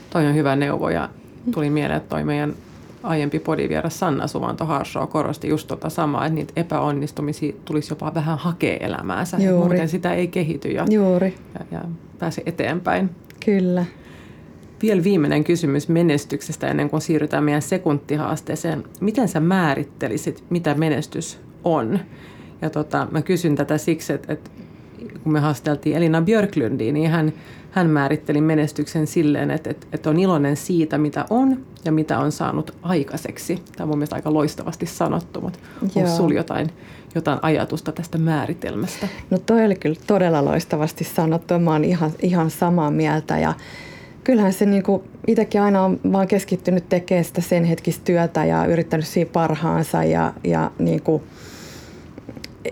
Toi 0.09 0.27
on 0.27 0.35
hyvä 0.35 0.55
neuvo 0.55 0.89
ja 0.89 1.09
tuli 1.51 1.69
mieleen, 1.69 1.97
että 1.97 2.09
toi 2.09 2.23
meidän 2.23 2.53
aiempi 3.03 3.39
podivieras 3.39 3.99
Sanna 3.99 4.27
Suvanto 4.27 4.65
Harsoo 4.65 5.07
korosti 5.07 5.47
just 5.47 5.67
tota 5.67 5.89
samaa, 5.89 6.25
että 6.25 6.35
niitä 6.35 6.53
epäonnistumisia 6.55 7.53
tulisi 7.65 7.91
jopa 7.91 8.13
vähän 8.13 8.37
hakea 8.37 8.77
elämäänsä. 8.77 9.37
Juuri. 9.37 9.67
Muuten 9.67 9.89
sitä 9.89 10.13
ei 10.13 10.27
kehity 10.27 10.67
ja, 10.67 10.85
Juuri. 10.89 11.35
ja, 11.59 11.65
ja 11.71 11.81
pääse 12.19 12.43
eteenpäin. 12.45 13.09
Kyllä. 13.45 13.85
Vielä 14.81 15.03
viimeinen 15.03 15.43
kysymys 15.43 15.89
menestyksestä 15.89 16.67
ennen 16.67 16.89
kuin 16.89 17.01
siirrytään 17.01 17.43
meidän 17.43 17.61
sekuntihaasteeseen. 17.61 18.83
Miten 18.99 19.27
sä 19.27 19.39
määrittelisit, 19.39 20.43
mitä 20.49 20.73
menestys 20.73 21.39
on? 21.63 21.99
Ja 22.61 22.69
tota, 22.69 23.07
mä 23.11 23.21
kysyn 23.21 23.55
tätä 23.55 23.77
siksi, 23.77 24.13
että, 24.13 24.33
että 24.33 24.49
kun 25.23 25.33
me 25.33 25.39
haasteltiin 25.39 25.97
Elina 25.97 26.21
Björklundia, 26.21 26.93
niin 26.93 27.09
hän, 27.09 27.33
hän 27.77 27.89
määritteli 27.89 28.41
menestyksen 28.41 29.07
silleen, 29.07 29.51
että, 29.51 29.69
että, 29.69 29.87
että 29.91 30.09
on 30.09 30.19
iloinen 30.19 30.57
siitä, 30.57 30.97
mitä 30.97 31.25
on 31.29 31.65
ja 31.85 31.91
mitä 31.91 32.19
on 32.19 32.31
saanut 32.31 32.75
aikaiseksi. 32.81 33.55
Tämä 33.55 33.83
on 33.85 33.87
mun 33.89 33.97
mielestä 33.97 34.15
aika 34.15 34.33
loistavasti 34.33 34.85
sanottu, 34.85 35.41
mutta 35.41 35.59
onko 35.81 36.09
sinulla 36.09 36.33
jotain, 36.33 36.69
jotain 37.15 37.39
ajatusta 37.41 37.91
tästä 37.91 38.17
määritelmästä? 38.17 39.07
No 39.29 39.37
toi 39.37 39.65
oli 39.65 39.75
kyllä 39.75 39.99
todella 40.07 40.45
loistavasti 40.45 41.03
sanottu. 41.03 41.59
Mä 41.59 41.71
oon 41.71 41.83
ihan, 41.83 42.11
ihan 42.21 42.49
samaa 42.49 42.91
mieltä 42.91 43.39
ja 43.39 43.53
kyllähän 44.23 44.53
se 44.53 44.65
niin 44.65 44.83
kuin 44.83 45.01
itsekin 45.27 45.61
aina 45.61 45.83
on 45.83 45.99
vaan 46.11 46.27
keskittynyt 46.27 46.89
tekemään 46.89 47.25
sitä 47.25 47.41
sen 47.41 47.63
hetkistä 47.63 48.05
työtä 48.05 48.45
ja 48.45 48.65
yrittänyt 48.65 49.07
siinä 49.07 49.29
parhaansa 49.33 50.03
ja, 50.03 50.33
ja 50.43 50.71
niin 50.79 51.01
kuin– 51.01 51.23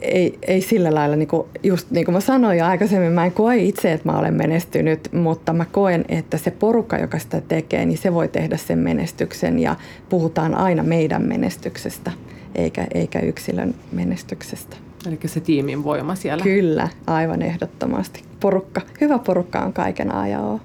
ei, 0.01 0.39
ei 0.47 0.61
sillä 0.61 0.93
lailla, 0.93 1.15
niin 1.15 1.27
kuin, 1.27 1.47
just 1.63 1.91
niin 1.91 2.05
kuin 2.05 2.13
mä 2.13 2.19
sanoin 2.19 2.57
jo 2.57 2.65
aikaisemmin, 2.65 3.11
mä 3.11 3.25
en 3.25 3.31
koe 3.31 3.57
itse, 3.57 3.93
että 3.93 4.11
mä 4.11 4.19
olen 4.19 4.33
menestynyt, 4.33 5.09
mutta 5.11 5.53
mä 5.53 5.65
koen, 5.65 6.05
että 6.09 6.37
se 6.37 6.51
porukka, 6.51 6.97
joka 6.97 7.19
sitä 7.19 7.41
tekee, 7.41 7.85
niin 7.85 7.97
se 7.97 8.13
voi 8.13 8.27
tehdä 8.27 8.57
sen 8.57 8.79
menestyksen 8.79 9.59
ja 9.59 9.75
puhutaan 10.09 10.55
aina 10.55 10.83
meidän 10.83 11.21
menestyksestä, 11.27 12.11
eikä, 12.55 12.87
eikä 12.93 13.19
yksilön 13.19 13.75
menestyksestä. 13.91 14.77
Eli 15.07 15.19
se 15.25 15.39
tiimin 15.39 15.83
voima 15.83 16.15
siellä. 16.15 16.43
Kyllä, 16.43 16.87
aivan 17.07 17.41
ehdottomasti. 17.41 18.23
Porukka, 18.39 18.81
hyvä 19.01 19.19
porukka 19.19 19.59
on 19.59 19.73
kaiken 19.73 20.15
ajan. 20.15 20.61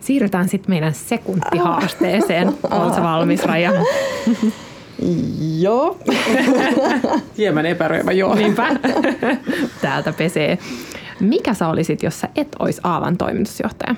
Siirrytään 0.00 0.48
sitten 0.48 0.70
meidän 0.70 0.94
sekuntihaasteeseen. 0.94 2.48
Oletko 2.70 3.02
valmis, 3.02 3.44
Raija? 3.44 3.72
Joo. 5.58 5.98
Hieman 7.38 7.66
epäröivä 7.66 8.12
joo. 8.12 8.34
Niinpä. 8.34 8.76
Täältä 9.82 10.12
pesee. 10.12 10.58
Mikä 11.20 11.54
sä 11.54 11.68
olisit, 11.68 12.02
jos 12.02 12.20
sä 12.20 12.28
et 12.36 12.48
olisi 12.58 12.80
Aavan 12.84 13.16
toimitusjohtaja? 13.16 13.94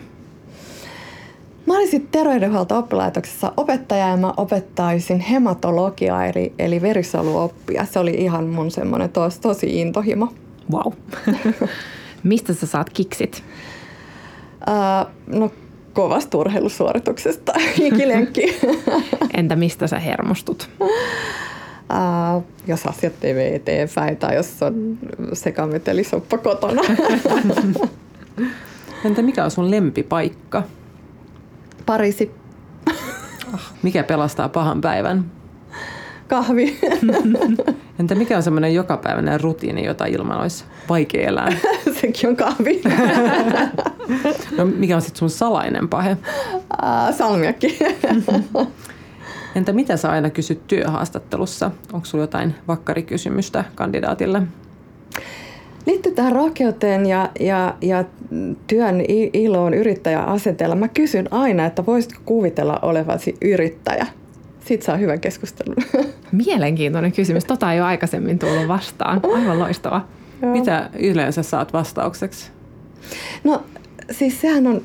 Mä 1.66 1.76
olisin 1.76 2.08
terveydenhuolto-oppilaitoksessa 2.10 3.52
opettaja 3.56 4.08
ja 4.08 4.16
mä 4.16 4.32
opettaisin 4.36 5.20
hematologiaa 5.20 6.26
eli, 6.26 6.52
eli 6.58 6.82
verisoluoppia. 6.82 7.84
Se 7.84 7.98
oli 7.98 8.10
ihan 8.10 8.46
mun 8.46 8.70
semmoinen 8.70 9.10
tos, 9.10 9.38
tosi 9.38 9.80
intohimo. 9.80 10.32
Wow. 10.72 10.92
Mistä 12.22 12.54
sä 12.54 12.66
saat 12.66 12.90
kiksit? 12.90 13.44
Uh, 14.68 15.10
no 15.38 15.50
kovasta 15.92 16.38
urheilusuorituksesta, 16.38 17.52
ikilenkki. 17.78 18.58
Entä 19.34 19.56
mistä 19.56 19.86
sä 19.86 19.98
hermostut? 19.98 20.68
Uh, 20.80 22.44
jos 22.66 22.86
asiat 22.86 23.12
ei 23.22 23.34
mene 23.34 23.54
eteenpäin 23.54 24.16
tai 24.16 24.34
jos 24.34 24.62
on 24.62 24.98
sekametelisoppa 25.32 26.38
kotona. 26.38 26.82
Entä 29.04 29.22
mikä 29.22 29.44
on 29.44 29.50
sun 29.50 29.70
lempipaikka? 29.70 30.62
Pariisi. 31.86 32.30
Mikä 33.82 34.02
pelastaa 34.02 34.48
pahan 34.48 34.80
päivän? 34.80 35.24
Kahvi. 36.28 36.78
Entä 38.00 38.14
mikä 38.14 38.36
on 38.36 38.42
semmoinen 38.42 38.74
jokapäiväinen 38.74 39.40
rutiini, 39.40 39.84
jota 39.84 40.06
ilman 40.06 40.40
olisi 40.40 40.64
vaikea 40.88 41.28
elää? 41.28 41.52
Sekin 42.00 42.30
on 42.30 42.36
kahvi. 42.36 42.82
No, 44.58 44.64
mikä 44.64 44.96
on 44.96 45.02
sitten 45.02 45.18
sun 45.18 45.30
salainen 45.30 45.88
pahe? 45.88 46.12
Uh, 46.12 47.16
salmiakki. 47.16 47.78
Entä 49.54 49.72
mitä 49.72 49.96
sä 49.96 50.10
aina 50.10 50.30
kysyt 50.30 50.66
työhaastattelussa? 50.66 51.70
Onko 51.92 52.04
sulla 52.04 52.24
jotain 52.24 52.54
vakkarikysymystä 52.68 53.64
kandidaatille? 53.74 54.42
Liittyy 55.86 56.12
tähän 56.12 56.32
rohkeuteen 56.32 57.06
ja, 57.06 57.30
ja, 57.40 57.74
ja 57.80 58.04
työn 58.66 59.04
iloon 59.32 59.74
yrittäjäasenteella. 59.74 60.74
Mä 60.74 60.88
kysyn 60.88 61.32
aina, 61.32 61.66
että 61.66 61.86
voisitko 61.86 62.20
kuvitella 62.24 62.78
olevasi 62.82 63.36
yrittäjä? 63.42 64.06
Siitä 64.64 64.84
saa 64.84 64.96
hyvän 64.96 65.20
keskustelun. 65.20 65.76
Mielenkiintoinen 66.46 67.12
kysymys. 67.12 67.44
Tota 67.44 67.72
ei 67.72 67.80
ole 67.80 67.86
aikaisemmin 67.88 68.38
tullut 68.38 68.68
vastaan. 68.68 69.20
Aivan 69.34 69.58
loistava. 69.58 70.04
Joo. 70.42 70.52
Mitä 70.52 70.90
yleensä 70.98 71.42
saat 71.42 71.72
vastaukseksi? 71.72 72.50
No 73.44 73.62
siis 74.10 74.40
sehän 74.40 74.66
on 74.66 74.82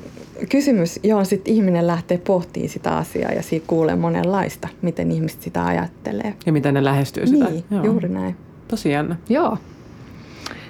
kysymys, 0.48 1.00
johon 1.02 1.26
sitten 1.26 1.54
ihminen 1.54 1.86
lähtee 1.86 2.18
pohtimaan 2.18 2.68
sitä 2.68 2.96
asiaa 2.96 3.32
ja 3.32 3.42
siitä 3.42 3.66
kuulee 3.66 3.96
monenlaista, 3.96 4.68
miten 4.82 5.10
ihmiset 5.10 5.42
sitä 5.42 5.66
ajattelee. 5.66 6.34
Ja 6.46 6.52
miten 6.52 6.74
ne 6.74 6.84
lähestyy 6.84 7.26
sitä. 7.26 7.44
Niin, 7.44 7.64
Joo. 7.70 7.84
juuri 7.84 8.08
näin. 8.08 8.36
Tosi 8.68 8.90
jännä. 8.90 9.16
Joo. 9.28 9.58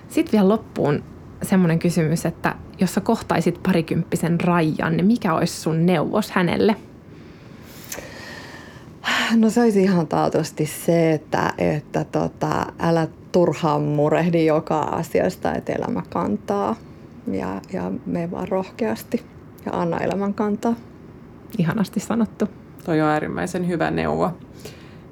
Sitten 0.08 0.32
vielä 0.32 0.48
loppuun 0.48 1.04
semmoinen 1.42 1.78
kysymys, 1.78 2.26
että 2.26 2.54
jos 2.80 2.94
sä 2.94 3.00
kohtaisit 3.00 3.62
parikymppisen 3.62 4.40
Rajan, 4.40 4.96
niin 4.96 5.06
mikä 5.06 5.34
olisi 5.34 5.60
sun 5.60 5.86
neuvos 5.86 6.30
hänelle? 6.30 6.76
No 9.36 9.50
se 9.50 9.60
olisi 9.60 9.82
ihan 9.82 10.06
taatusti 10.06 10.66
se, 10.66 11.12
että, 11.12 11.52
että 11.58 12.04
tota, 12.04 12.66
älä 12.78 13.08
turhaan 13.32 13.82
murehdi 13.82 14.46
joka 14.46 14.80
asiasta, 14.80 15.54
että 15.54 15.72
elämä 15.72 16.02
kantaa 16.10 16.76
ja, 17.32 17.60
ja 17.72 17.92
me 18.06 18.30
vaan 18.30 18.48
rohkeasti 18.48 19.22
ja 19.66 19.72
anna 19.72 19.98
elämän 19.98 20.34
kantaa. 20.34 20.74
Ihanasti 21.58 22.00
sanottu. 22.00 22.48
Toi 22.84 23.00
on 23.00 23.08
äärimmäisen 23.08 23.68
hyvä 23.68 23.90
neuvo. 23.90 24.30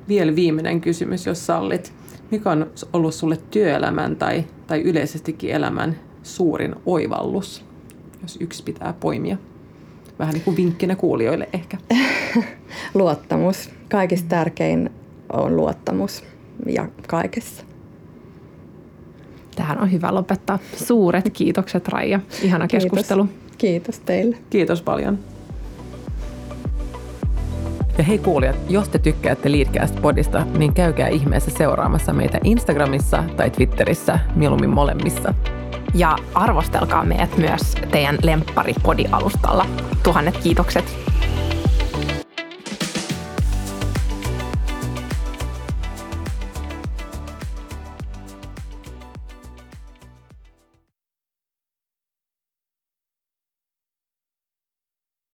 Vielä 0.09 0.37
viimeinen 0.37 0.81
kysymys, 0.81 1.27
jos 1.27 1.47
sallit. 1.47 1.93
Mikä 2.31 2.51
on 2.51 2.71
ollut 2.93 3.15
sulle 3.15 3.39
työelämän 3.51 4.17
tai, 4.17 4.45
tai 4.67 4.81
yleisestikin 4.81 5.51
elämän 5.51 5.97
suurin 6.23 6.75
oivallus, 6.87 7.65
jos 8.23 8.39
yksi 8.41 8.63
pitää 8.63 8.95
poimia? 9.01 9.37
Vähän 10.19 10.35
niin 10.35 10.45
kuin 10.45 10.57
vinkkinä 10.57 10.97
kuulijoille 10.97 11.49
ehkä. 11.53 11.79
luottamus. 12.95 13.71
Kaikista 13.91 14.29
tärkein 14.29 14.91
on 15.33 15.57
luottamus 15.57 16.25
ja 16.67 16.89
kaikessa. 17.09 17.65
Tähän 19.55 19.81
on 19.81 19.93
hyvä 19.93 20.15
lopettaa. 20.15 20.59
Suuret 20.77 21.31
kiitokset 21.33 21.89
Raija. 21.89 22.21
Ihana 22.43 22.67
Kiitos. 22.69 22.85
keskustelu. 22.85 23.29
Kiitos 23.59 23.99
teille. 23.99 24.37
Kiitos 24.51 24.83
paljon. 24.83 25.19
Ja 27.99 28.05
hei 28.05 28.19
kuulijat, 28.19 28.57
jos 28.69 28.89
te 28.89 28.99
tykkäätte 28.99 29.49
Leadcast-podista, 29.49 30.59
niin 30.59 30.75
käykää 30.75 31.09
ihmeessä 31.09 31.51
seuraamassa 31.51 32.13
meitä 32.13 32.39
Instagramissa 32.45 33.25
tai 33.37 33.51
Twitterissä, 33.51 34.19
mieluummin 34.35 34.71
molemmissa. 34.71 35.35
Ja 35.95 36.17
arvostelkaa 36.35 37.05
meidät 37.05 37.37
myös 37.37 37.75
teidän 37.91 38.19
lemppari 38.23 38.75
alustalla 39.13 39.67
Tuhannet 40.03 40.37
kiitokset. 40.37 41.12